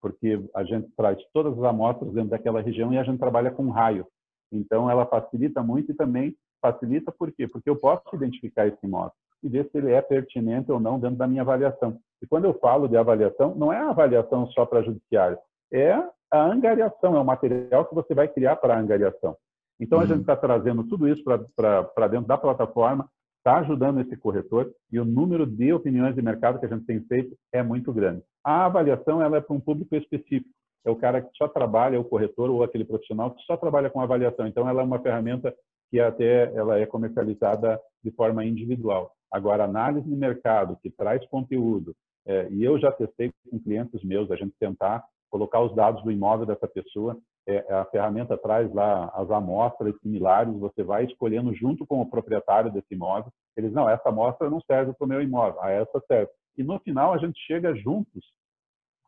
[0.00, 3.70] porque a gente traz todas as amostras dentro daquela região e a gente trabalha com
[3.70, 4.06] raio.
[4.52, 7.48] Então, ela facilita muito e também facilita por quê?
[7.48, 9.12] Porque eu posso identificar esse imóvel
[9.42, 11.98] e ver se ele é pertinente ou não dentro da minha avaliação.
[12.22, 15.38] E quando eu falo de avaliação, não é a avaliação só para judiciário,
[15.72, 15.92] é
[16.30, 19.36] a angariação, é o material que você vai criar para a angariação.
[19.80, 24.72] Então, a gente está trazendo tudo isso para dentro da plataforma, está ajudando esse corretor
[24.92, 28.22] e o número de opiniões de mercado que a gente tem feito é muito grande.
[28.44, 30.48] A avaliação ela é para um público específico.
[30.84, 34.00] É o cara que só trabalha, o corretor ou aquele profissional que só trabalha com
[34.00, 34.46] avaliação.
[34.46, 35.52] Então, ela é uma ferramenta
[35.90, 39.12] que até ela é comercializada de forma individual.
[39.32, 41.94] Agora, análise de mercado, que traz conteúdo,
[42.26, 46.12] é, e eu já testei com clientes meus, a gente tentar colocar os dados do
[46.12, 47.16] imóvel dessa pessoa,
[47.46, 52.70] é, a ferramenta traz lá as amostras similares, você vai escolhendo junto com o proprietário
[52.70, 56.30] desse imóvel, eles, não, essa amostra não serve para o meu imóvel, a essa serve.
[56.56, 58.24] E no final a gente chega juntos,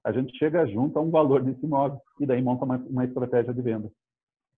[0.02, 3.52] a gente chega junto a um valor desse imóvel, e daí monta uma, uma estratégia
[3.52, 3.90] de venda.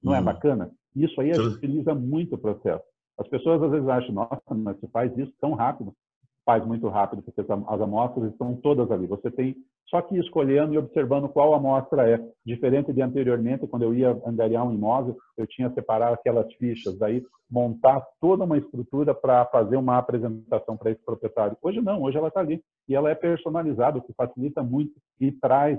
[0.03, 0.71] Não é é bacana?
[0.95, 2.85] Isso aí agiliza muito o processo.
[3.19, 5.93] As pessoas às vezes acham, nossa, mas você faz isso tão rápido.
[6.45, 9.07] Faz muito rápido, porque as amostras estão todas ali.
[9.07, 9.57] Você tem
[9.89, 12.21] só que escolhendo e observando qual amostra é.
[12.45, 17.25] Diferente de anteriormente, quando eu ia angariar um imóvel, eu tinha separar aquelas fichas, daí
[17.49, 21.57] montar toda uma estrutura para fazer uma apresentação para esse proprietário.
[21.63, 22.61] Hoje não, hoje ela está ali.
[22.89, 25.79] E ela é personalizada, o que facilita muito e traz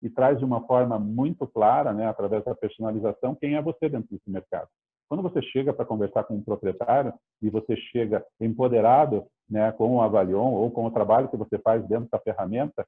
[0.00, 4.08] e traz de uma forma muito clara, né, através da personalização, quem é você dentro
[4.10, 4.68] desse mercado.
[5.08, 10.02] Quando você chega para conversar com um proprietário e você chega empoderado né, com o
[10.02, 12.86] Avalion ou com o trabalho que você faz dentro da ferramenta,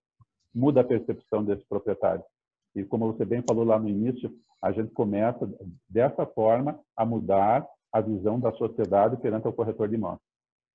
[0.54, 2.22] muda a percepção desse proprietário.
[2.74, 4.30] E como você bem falou lá no início,
[4.62, 5.48] a gente começa
[5.88, 10.20] dessa forma a mudar a visão da sociedade perante o corretor de imóveis.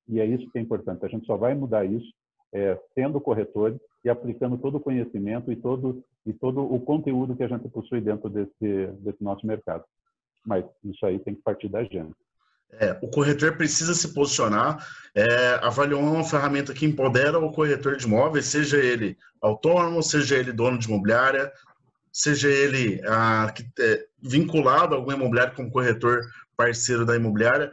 [0.08, 1.06] E é isso que é importante.
[1.06, 2.12] A gente só vai mudar isso
[2.54, 7.44] é, sendo corretor e aplicando todo o conhecimento e todo e todo o conteúdo que
[7.44, 9.84] a gente possui dentro desse desse nosso mercado.
[10.46, 12.14] Mas isso aí tem que partir da gente.
[12.74, 14.86] É, o corretor precisa se posicionar.
[15.16, 20.52] É, avaliou uma ferramenta que empodera o corretor de imóveis, seja ele autônomo, seja ele
[20.52, 21.52] dono de imobiliária,
[22.12, 26.22] seja ele ah, é, vinculado a algum imobiliário como corretor
[26.58, 27.72] parceiro da imobiliária.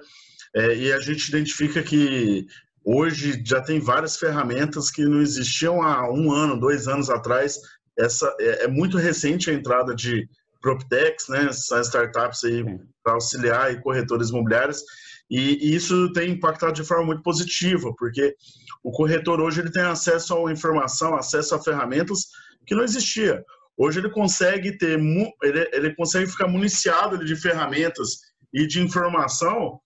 [0.55, 2.47] É, e a gente identifica que
[2.85, 7.61] Hoje já tem várias ferramentas que não existiam há um ano, dois anos atrás.
[7.97, 10.29] Essa é, é muito recente a entrada de
[10.62, 11.53] PropTechs, né?
[11.53, 12.64] São startups aí
[13.03, 14.83] para auxiliar e corretores imobiliários.
[15.31, 18.35] E, e, isso tem impactado de forma muito positiva, porque
[18.83, 22.27] o corretor hoje ele tem acesso a informação, acesso a ferramentas
[22.66, 23.42] que não existia.
[23.77, 24.98] Hoje ele consegue ter,
[25.42, 28.18] ele, ele consegue ficar municiado de ferramentas
[28.53, 29.81] e de informação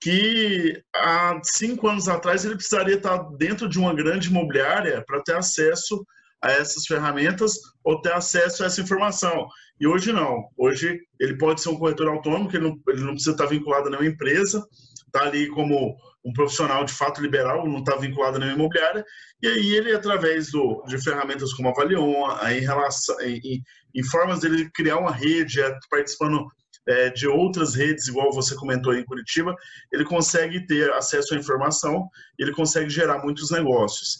[0.00, 5.36] que há cinco anos atrás ele precisaria estar dentro de uma grande imobiliária para ter
[5.36, 6.04] acesso
[6.42, 9.48] a essas ferramentas ou ter acesso a essa informação.
[9.80, 10.48] E hoje não.
[10.56, 13.86] Hoje ele pode ser um corretor autônomo, que ele não, ele não precisa estar vinculado
[13.86, 14.66] a nenhuma empresa,
[15.06, 19.04] está ali como um profissional de fato liberal, não está vinculado a nenhuma imobiliária,
[19.40, 23.62] e aí ele, através do, de ferramentas como a Valion, em, relação, em,
[23.94, 26.46] em formas dele criar uma rede, é, participando
[26.88, 29.54] é, de outras redes, igual você comentou aí em Curitiba,
[29.92, 34.18] ele consegue ter acesso à informação, ele consegue gerar muitos negócios.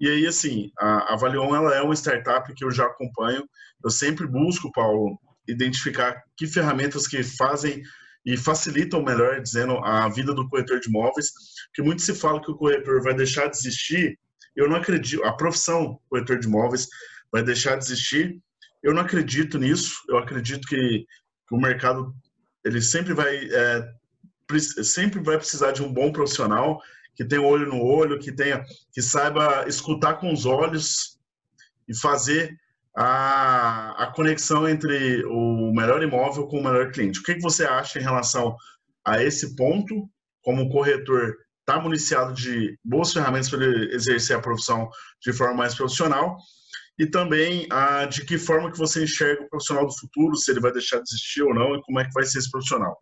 [0.00, 3.44] E aí, assim, a, a Valion ela é uma startup que eu já acompanho.
[3.84, 7.82] Eu sempre busco, Paulo, identificar que ferramentas que fazem
[8.24, 11.30] e facilitam, melhor dizendo, a vida do corretor de imóveis,
[11.66, 14.18] porque muito se fala que o corretor vai deixar de existir.
[14.56, 16.88] Eu não acredito, a profissão corretor de imóveis
[17.30, 18.40] vai deixar de existir.
[18.82, 20.02] Eu não acredito nisso.
[20.08, 21.04] Eu acredito que,
[21.46, 22.14] que o mercado
[22.64, 23.92] ele sempre vai é,
[24.82, 26.80] sempre vai precisar de um bom profissional
[27.14, 31.18] que tenha olho no olho, que tenha, que saiba escutar com os olhos
[31.86, 32.56] e fazer
[32.96, 37.20] a, a conexão entre o melhor imóvel com o melhor cliente.
[37.20, 38.56] O que, que você acha em relação
[39.04, 40.08] a esse ponto?
[40.42, 44.88] Como o corretor está municiado de boas ferramentas para ele exercer a profissão
[45.20, 46.36] de forma mais profissional
[46.98, 50.60] e também a, de que forma que você enxerga o profissional do futuro, se ele
[50.60, 52.96] vai deixar de existir ou não e como é que vai ser esse profissional.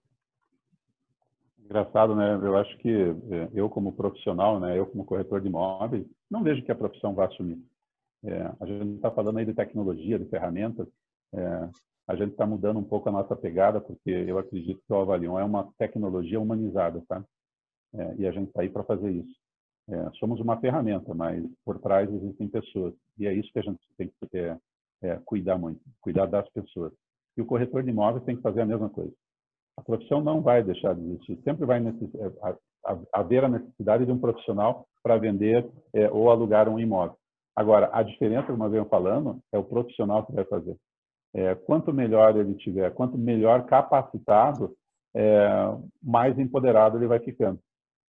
[1.64, 2.38] Engraçado, né?
[2.42, 2.90] Eu acho que
[3.30, 4.78] é, eu como profissional, né?
[4.78, 7.58] Eu como corretor de imóveis, não vejo que a profissão vá assumir.
[8.24, 10.86] É, a gente está falando aí de tecnologia, de ferramentas.
[11.34, 11.68] É,
[12.08, 15.38] a gente está mudando um pouco a nossa pegada, porque eu acredito que o Avalion
[15.38, 17.24] é uma tecnologia humanizada, tá?
[17.94, 19.34] É, e a gente está aí para fazer isso.
[19.88, 22.94] É, somos uma ferramenta, mas por trás existem pessoas.
[23.18, 24.36] E é isso que a gente tem que
[25.02, 26.92] é, cuidar muito, cuidar das pessoas.
[27.36, 29.12] E o corretor de imóveis tem que fazer a mesma coisa
[29.76, 31.40] a profissão não vai deixar de existir.
[31.42, 31.92] Sempre vai é,
[33.12, 37.16] haver a necessidade de um profissional para vender é, ou alugar um imóvel.
[37.54, 40.76] Agora, a diferença, como eu venho falando, é o profissional que vai fazer.
[41.34, 44.74] É, quanto melhor ele tiver, quanto melhor capacitado,
[45.14, 45.48] é,
[46.02, 47.58] mais empoderado ele vai ficando,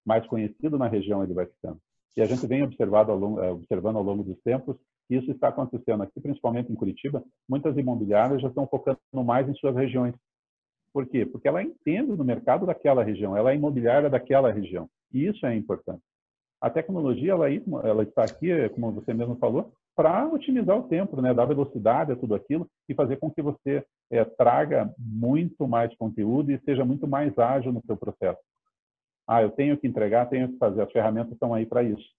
[0.06, 1.77] mais conhecido na região ele vai ficando.
[2.15, 4.77] E a gente vem ao longo, é, observando ao longo dos tempos
[5.08, 7.23] que isso está acontecendo aqui, principalmente em Curitiba.
[7.49, 10.15] Muitas imobiliárias já estão focando mais em suas regiões.
[10.93, 11.25] Por quê?
[11.25, 14.88] Porque ela entende do mercado daquela região, ela é imobiliária daquela região.
[15.12, 16.03] E isso é importante.
[16.63, 17.49] A tecnologia, ela,
[17.84, 21.34] ela está aqui, como você mesmo falou, para otimizar o tempo, né?
[21.34, 26.54] dar velocidade a tudo aquilo e fazer com que você é, traga muito mais conteúdo
[26.54, 28.39] e seja muito mais ágil no seu processo.
[29.28, 32.10] Ah, eu tenho que entregar, tenho que fazer, as ferramentas estão aí para isso.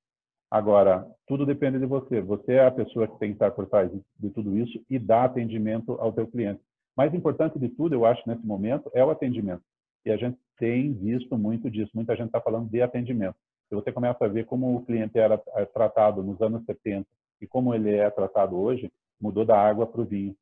[0.51, 2.21] Agora, tudo depende de você.
[2.21, 5.25] Você é a pessoa que tem que estar por trás de tudo isso e dar
[5.25, 6.61] atendimento ao teu cliente.
[6.95, 9.63] Mais importante de tudo, eu acho, nesse momento, é o atendimento.
[10.05, 11.93] E a gente tem visto muito disso.
[11.95, 13.37] Muita gente está falando de atendimento.
[13.69, 17.07] Se você começa a ver como o cliente era é, tratado nos anos 70
[17.41, 20.35] e como ele é tratado hoje, mudou da água para o vinho.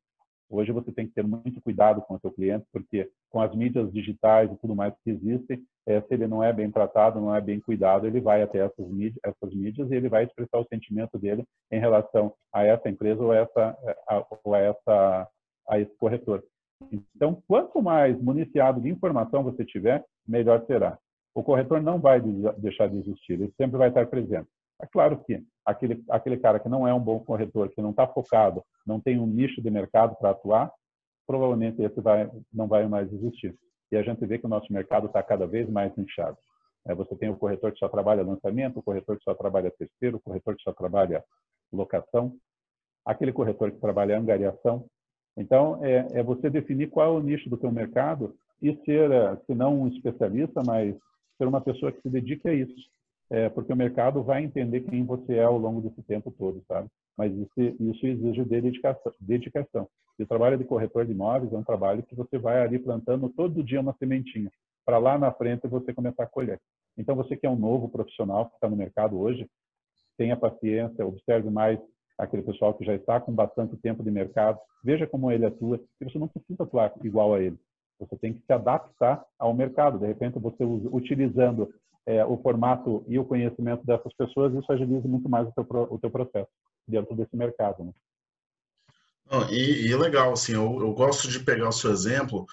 [0.49, 3.91] Hoje você tem que ter muito cuidado com o seu cliente, porque com as mídias
[3.91, 7.41] digitais e tudo mais que existem, é, se ele não é bem tratado, não é
[7.41, 11.17] bem cuidado, ele vai até essas mídias, essas mídias e ele vai expressar o sentimento
[11.17, 15.29] dele em relação a essa empresa ou a essa, a, ou a essa
[15.67, 16.43] a esse corretor.
[16.91, 20.97] Então, quanto mais municiado de informação você tiver, melhor será.
[21.35, 22.21] O corretor não vai
[22.57, 24.47] deixar de existir, ele sempre vai estar presente.
[24.81, 28.07] É claro que aquele, aquele cara que não é um bom corretor, que não está
[28.07, 30.71] focado, não tem um nicho de mercado para atuar,
[31.25, 33.55] provavelmente esse vai, não vai mais existir.
[33.91, 36.37] E a gente vê que o nosso mercado está cada vez mais nichado.
[36.85, 40.17] É, você tem o corretor que só trabalha lançamento, o corretor que só trabalha terceiro,
[40.17, 41.23] o corretor que só trabalha
[41.71, 42.35] locação,
[43.05, 44.85] aquele corretor que trabalha angariação,
[45.35, 49.35] então, é, é, você definir qual é o nicho do teu mercado e ser, é,
[49.45, 50.95] se não um especialista, mas
[51.37, 52.75] ser uma pessoa que se dedique a isso.
[53.29, 56.87] É, porque o mercado vai entender quem você é ao longo desse tempo todo, sabe?
[57.17, 59.87] Mas isso, isso exige dedicação, dedicação.
[60.19, 63.29] E o trabalho de corretor de imóveis é um trabalho que você vai ali plantando
[63.29, 64.51] todo dia uma sementinha,
[64.85, 66.59] para lá na frente você começar a colher.
[66.97, 69.47] Então, você que é um novo profissional que está no mercado hoje,
[70.17, 71.79] tenha paciência, observe mais
[72.17, 76.05] aquele pessoal que já está com bastante tempo de mercado, veja como ele atua, e
[76.05, 77.57] você não precisa atuar igual a ele.
[77.99, 79.99] Você tem que se adaptar ao mercado.
[79.99, 81.73] De repente, você utilizando
[82.05, 85.99] é, o formato e o conhecimento dessas pessoas, isso agiliza muito mais o teu, o
[85.99, 86.49] teu processo
[86.87, 87.83] dentro desse mercado.
[87.83, 87.91] Né?
[89.49, 92.45] E, e legal, assim, eu, eu, gosto de pegar o seu exemplo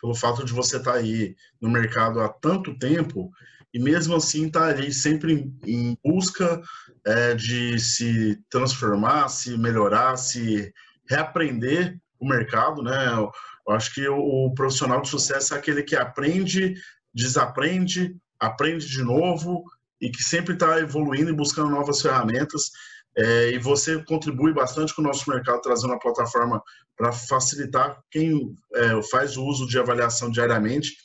[0.00, 3.30] pelo fato de você estar tá aí no mercado há tanto tempo
[3.72, 6.60] e mesmo assim estar tá ali sempre em, em busca
[7.06, 10.72] é, de se transformar, se melhorar, se
[11.08, 12.92] reaprender o mercado, né?
[13.66, 16.74] Eu, acho que o, profissional de sucesso é aquele que aprende,
[17.14, 19.64] desaprende, aprende de novo
[20.00, 22.70] e que sempre está evoluindo e buscando novas ferramentas.
[23.18, 26.62] É, e você contribui bastante com o nosso mercado, trazendo uma plataforma
[26.96, 30.96] para facilitar quem é, faz o uso de avaliação diariamente.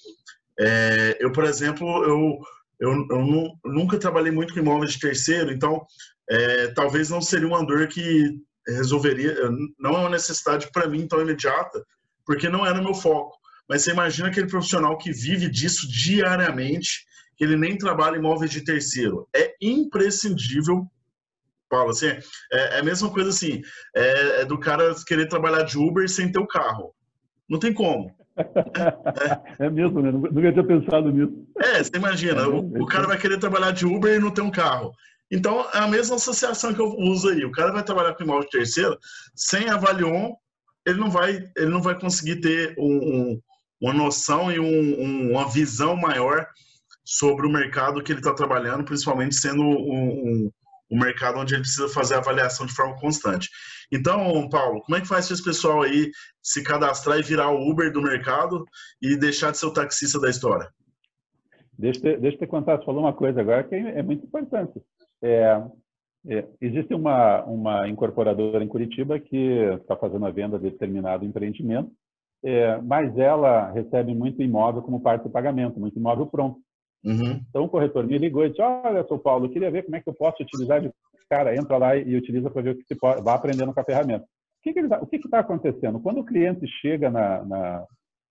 [0.60, 2.40] É, eu, por exemplo, eu,
[2.80, 5.86] eu, eu, nunca trabalhei muito com imóveis de terceiro, então
[6.30, 8.38] é, talvez não seria uma dor que
[8.68, 9.36] resolveria,
[9.80, 11.84] não é uma necessidade para mim tão imediata,
[12.26, 13.38] porque não era meu foco.
[13.68, 17.06] Mas você imagina aquele profissional que vive disso diariamente,
[17.38, 19.28] que ele nem trabalha em imóveis de terceiro.
[19.34, 20.88] É imprescindível
[21.72, 23.62] Paulo, assim, é, é, a mesma coisa assim,
[23.96, 26.94] é, é, do cara querer trabalhar de Uber sem ter o carro.
[27.50, 28.14] Não tem como.
[28.38, 30.12] É, é mesmo, né?
[30.12, 31.48] Nunca tinha pensado nisso.
[31.58, 34.52] É, você imagina, o, o, cara vai querer trabalhar de Uber e não ter um
[34.52, 34.92] carro.
[35.32, 37.46] Então, é a mesma associação que eu uso aí.
[37.46, 38.98] O cara vai trabalhar com imóvel de terceiro,
[39.34, 40.34] sem Avalion,
[40.92, 43.42] ele não vai, ele não vai conseguir ter um, um,
[43.82, 46.48] uma noção e um, uma visão maior
[47.04, 50.52] sobre o mercado que ele está trabalhando, principalmente sendo um,
[50.90, 53.50] o mercado onde ele precisa fazer avaliação de forma constante.
[53.92, 56.12] Então, Paulo, como é que faz esse pessoal aí
[56.42, 58.66] se cadastrar e virar o Uber do mercado
[59.02, 60.70] e deixar de ser o taxista da história?
[61.78, 64.82] Deixa deixa eu te contar, você falou uma coisa agora que é muito importante.
[65.24, 65.62] É,
[66.28, 71.92] é, existe uma, uma incorporadora em Curitiba que está fazendo a venda de determinado empreendimento,
[72.44, 76.60] é, mas ela recebe muito imóvel como parte do pagamento, muito imóvel pronto.
[77.04, 77.42] Uhum.
[77.50, 80.02] Então o corretor me ligou e disse: Olha, seu Paulo, eu queria ver como é
[80.02, 80.82] que eu posso utilizar.
[81.30, 83.84] Cara, entra lá e utiliza para ver o que você pode, vai aprendendo com a
[83.86, 84.26] ferramenta.
[84.26, 86.00] O que, que tá, está acontecendo?
[86.00, 87.86] Quando o cliente chega na, na,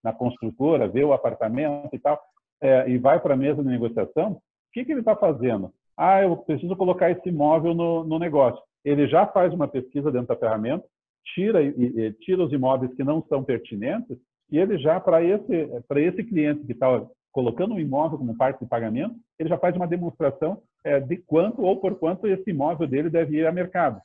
[0.05, 2.21] na, construtora, vê o apartamento e tal,
[2.61, 4.41] é, e vai para a mesa de negociação, o
[4.73, 5.73] que, que ele está fazendo?
[6.03, 8.59] Ah, eu preciso colocar esse imóvel no, no, negócio.
[8.83, 10.83] Ele já faz uma pesquisa dentro da ferramenta,
[11.35, 14.17] tira, e, e, tira os imóveis que não são pertinentes,
[14.51, 18.67] e ele já, para esse, esse cliente que está colocando um imóvel como parte de
[18.67, 23.11] pagamento, ele já faz uma demonstração é, de quanto ou por quanto esse imóvel dele
[23.11, 24.01] deve ir a mercado.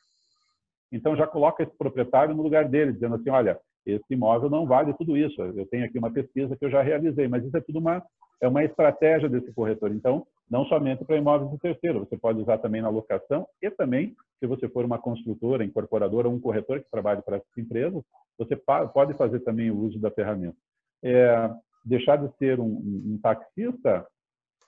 [0.92, 4.94] Então já coloca esse proprietário no lugar dele, dizendo assim, olha, esse imóvel não vale
[4.96, 5.42] tudo isso.
[5.42, 8.04] Eu tenho aqui uma pesquisa que eu já realizei, mas isso é tudo uma
[8.42, 9.92] é uma estratégia desse corretor.
[9.92, 14.16] Então, não somente para imóveis de terceiro, você pode usar também na locação e também,
[14.40, 18.04] se você for uma construtora, incorporadora ou um corretor que trabalhe para essas empresas,
[18.38, 20.58] você pode fazer também o uso da ferramenta.
[21.04, 21.50] É,
[21.84, 24.06] deixar de ser um, um, taxista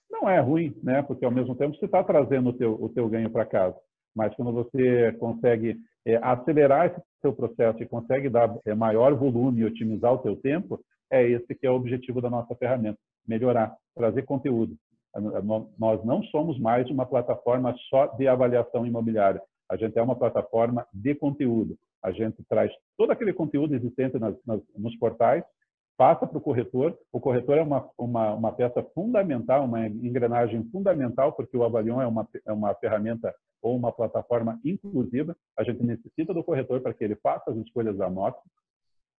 [0.10, 1.02] não é ruim, né?
[1.02, 3.76] Porque ao mesmo tempo você está trazendo o teu, o teu ganho para casa.
[4.16, 9.62] Mas quando você consegue é, acelerar esse seu processo e consegue dar é, maior volume
[9.62, 10.80] e otimizar o teu tempo,
[11.12, 12.98] é esse que é o objetivo da nossa ferramenta:
[13.28, 14.76] melhorar, trazer conteúdo.
[15.78, 19.42] Nós não somos mais uma plataforma só de avaliação imobiliária.
[19.70, 21.78] A gente é uma plataforma de conteúdo.
[22.04, 25.44] A gente traz todo aquele conteúdo existente nas, nas, nos portais
[25.98, 26.96] passa para o corretor.
[27.12, 32.06] O corretor é uma, uma, uma, peça fundamental, uma engrenagem fundamental, porque o Avalion é
[32.06, 35.36] uma, é uma ferramenta ou uma plataforma inclusiva.
[35.58, 38.40] A gente necessita do corretor para que ele faça as escolhas da nota.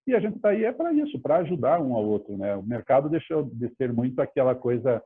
[0.06, 2.36] E a gente está aí é para isso, para ajudar um ao outro.
[2.38, 2.54] Né?
[2.54, 5.02] O mercado deixou de ser muito aquela coisa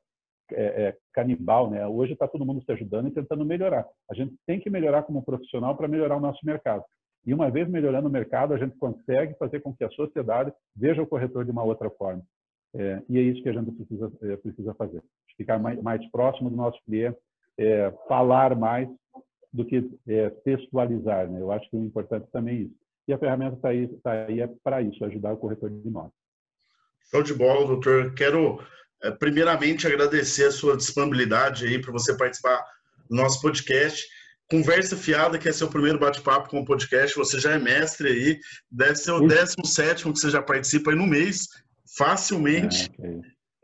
[0.53, 1.71] é, é, canibal.
[1.71, 1.87] Né?
[1.87, 3.87] Hoje está todo mundo se ajudando e tentando melhorar.
[4.11, 6.85] A gente tem que melhorar como profissional para melhorar o nosso mercado.
[7.25, 11.03] E uma vez melhorando o mercado, a gente consegue fazer com que a sociedade veja
[11.03, 12.23] o corretor de uma outra forma.
[12.75, 15.03] É, e é isso que a gente precisa, é, precisa fazer.
[15.37, 17.19] Ficar mais, mais, próximo do nosso cliente,
[17.59, 18.89] é, falar mais
[19.53, 21.29] do que é, textualizar.
[21.29, 21.41] Né?
[21.41, 22.83] Eu acho que o importante também isso.
[23.07, 26.13] E a ferramenta está aí, tá aí é para isso, ajudar o corretor de imóveis.
[27.11, 28.15] Show de bola, doutor.
[28.15, 28.59] Quero,
[29.11, 32.63] primeiramente, agradecer a sua disponibilidade aí para você participar
[33.09, 34.07] do nosso podcast.
[34.51, 38.41] Conversa Fiada, que é seu primeiro bate-papo com o podcast, você já é mestre aí,
[38.71, 41.49] deve ser o 17 que você já participa aí no mês,
[41.97, 42.91] facilmente.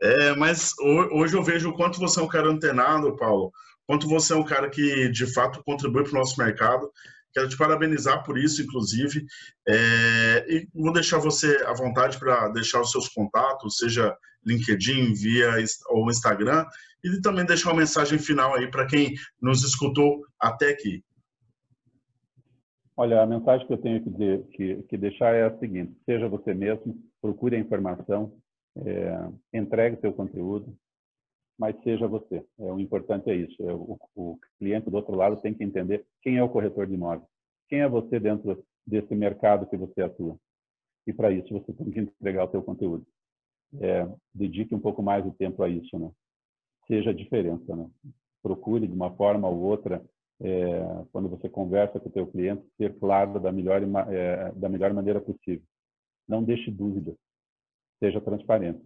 [0.01, 0.73] É, mas
[1.11, 3.51] hoje eu vejo o quanto você é um cara antenado, Paulo,
[3.85, 6.89] quanto você é um cara que de fato contribui para o nosso mercado.
[7.33, 9.23] Quero te parabenizar por isso, inclusive.
[9.67, 14.15] É, e vou deixar você à vontade para deixar os seus contatos, seja
[14.45, 15.49] LinkedIn, via
[15.89, 16.65] ou Instagram,
[17.03, 21.03] e também deixar uma mensagem final aí para quem nos escutou até aqui.
[22.97, 26.27] Olha, a mensagem que eu tenho que, de, que, que deixar é a seguinte: seja
[26.27, 28.33] você mesmo, procure a informação,
[28.75, 30.75] é, entregue seu conteúdo,
[31.57, 32.43] mas seja você.
[32.59, 33.55] É, o importante é isso.
[33.69, 36.93] É, o, o, cliente do outro lado tem que entender quem é o corretor de
[36.93, 37.27] imóveis,
[37.69, 40.37] quem é você dentro desse mercado que você atua.
[41.07, 43.05] E para isso você tem que entregar o seu conteúdo.
[43.79, 46.09] É, dedique um pouco mais de tempo a isso, né?
[46.87, 47.87] Seja a diferença, né?
[48.41, 50.03] Procure de uma forma ou outra,
[50.41, 54.93] é, quando você conversa com o teu cliente, ser claro da melhor, é, da melhor
[54.93, 55.63] maneira possível.
[56.27, 57.15] Não deixe dúvidas.
[57.99, 58.81] Seja transparente.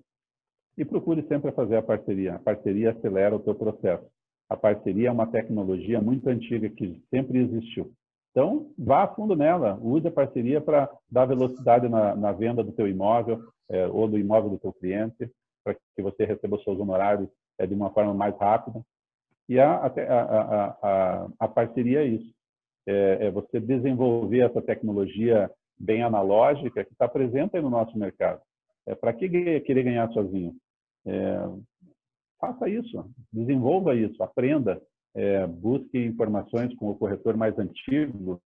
[0.77, 2.35] E procure sempre fazer a parceria.
[2.35, 4.05] A parceria acelera o teu processo.
[4.49, 7.93] A parceria é uma tecnologia muito antiga que sempre existiu.
[8.33, 12.71] Então, vá a fundo nela, use a parceria para dar velocidade na, na, venda do
[12.71, 15.29] teu imóvel é, ou do imóvel do teu cliente,
[15.63, 17.29] para que você receba os seus honorários
[17.59, 18.83] é, de uma forma mais rápida.
[19.47, 22.33] E a, a, a, a parceria é isso,
[22.87, 28.41] é, é, você desenvolver essa tecnologia bem analógica que está presente no nosso mercado.
[28.87, 29.29] É, para que
[29.61, 30.55] querer ganhar sozinho?
[31.05, 31.37] É,
[32.39, 34.81] faça isso, desenvolva isso, aprenda,
[35.15, 38.41] é, busque informações com o corretor mais antigo,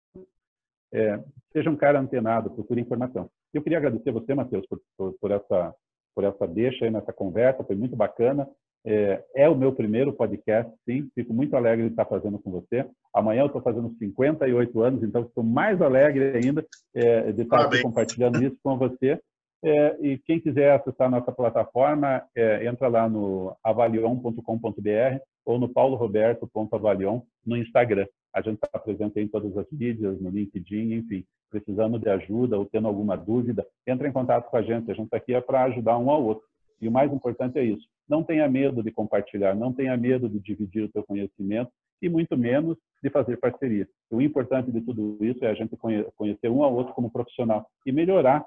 [0.92, 1.20] é,
[1.52, 3.30] seja um cara antenado, procure informação.
[3.52, 5.74] Eu queria agradecer você, Matheus, por, por, por, essa,
[6.14, 8.48] por essa deixa aí nessa conversa, foi muito bacana.
[8.88, 12.88] É, é, o meu primeiro podcast, sim, fico muito alegre de estar fazendo com você.
[13.12, 16.64] Amanhã eu estou fazendo 58 anos, então estou mais alegre ainda
[16.94, 19.20] é, de estar compartilhando isso com você.
[19.64, 27.22] É, e quem quiser acessar nossa plataforma, é, entra lá no avalion.com.br ou no pauloroberto.avalion
[27.44, 28.06] no Instagram.
[28.34, 31.24] A gente está presente em todas as mídias, no LinkedIn, enfim.
[31.50, 34.90] Precisando de ajuda ou tendo alguma dúvida, entre em contato com a gente.
[34.90, 36.44] A gente está aqui é para ajudar um ao outro.
[36.80, 37.86] E o mais importante é isso.
[38.08, 41.70] Não tenha medo de compartilhar, não tenha medo de dividir o seu conhecimento
[42.02, 43.88] e muito menos de fazer parceria.
[44.10, 45.76] O importante de tudo isso é a gente
[46.16, 48.44] conhecer um ao outro como profissional e melhorar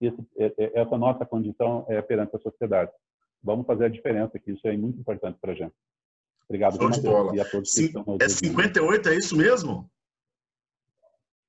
[0.00, 2.90] esse, é, é, essa nossa condição é, perante a sociedade.
[3.42, 5.74] Vamos fazer a diferença, que isso é muito importante para a gente.
[6.48, 7.36] Obrigado, Show de bola.
[7.36, 9.90] E a todos Sim, é 58, é isso mesmo?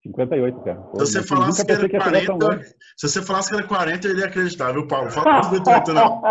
[0.03, 0.81] 58, cara.
[0.93, 2.63] se você falasse que era 40,
[2.95, 5.11] se você falasse que era 40, eu iria acreditar, viu, Paulo?
[5.11, 6.21] Fala 58, não.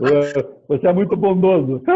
[0.68, 1.82] você é muito bondoso.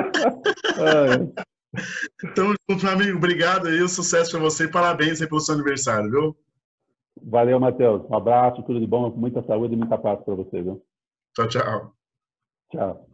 [2.25, 6.37] Então, meu amigo, obrigado aí, sucesso para você e parabéns aí pelo seu aniversário, viu?
[7.23, 8.09] Valeu, Matheus.
[8.09, 10.83] Um abraço, tudo de bom, muita saúde e muita paz para você, viu?
[11.35, 11.95] Tchau, tchau.
[12.71, 13.10] Tchau.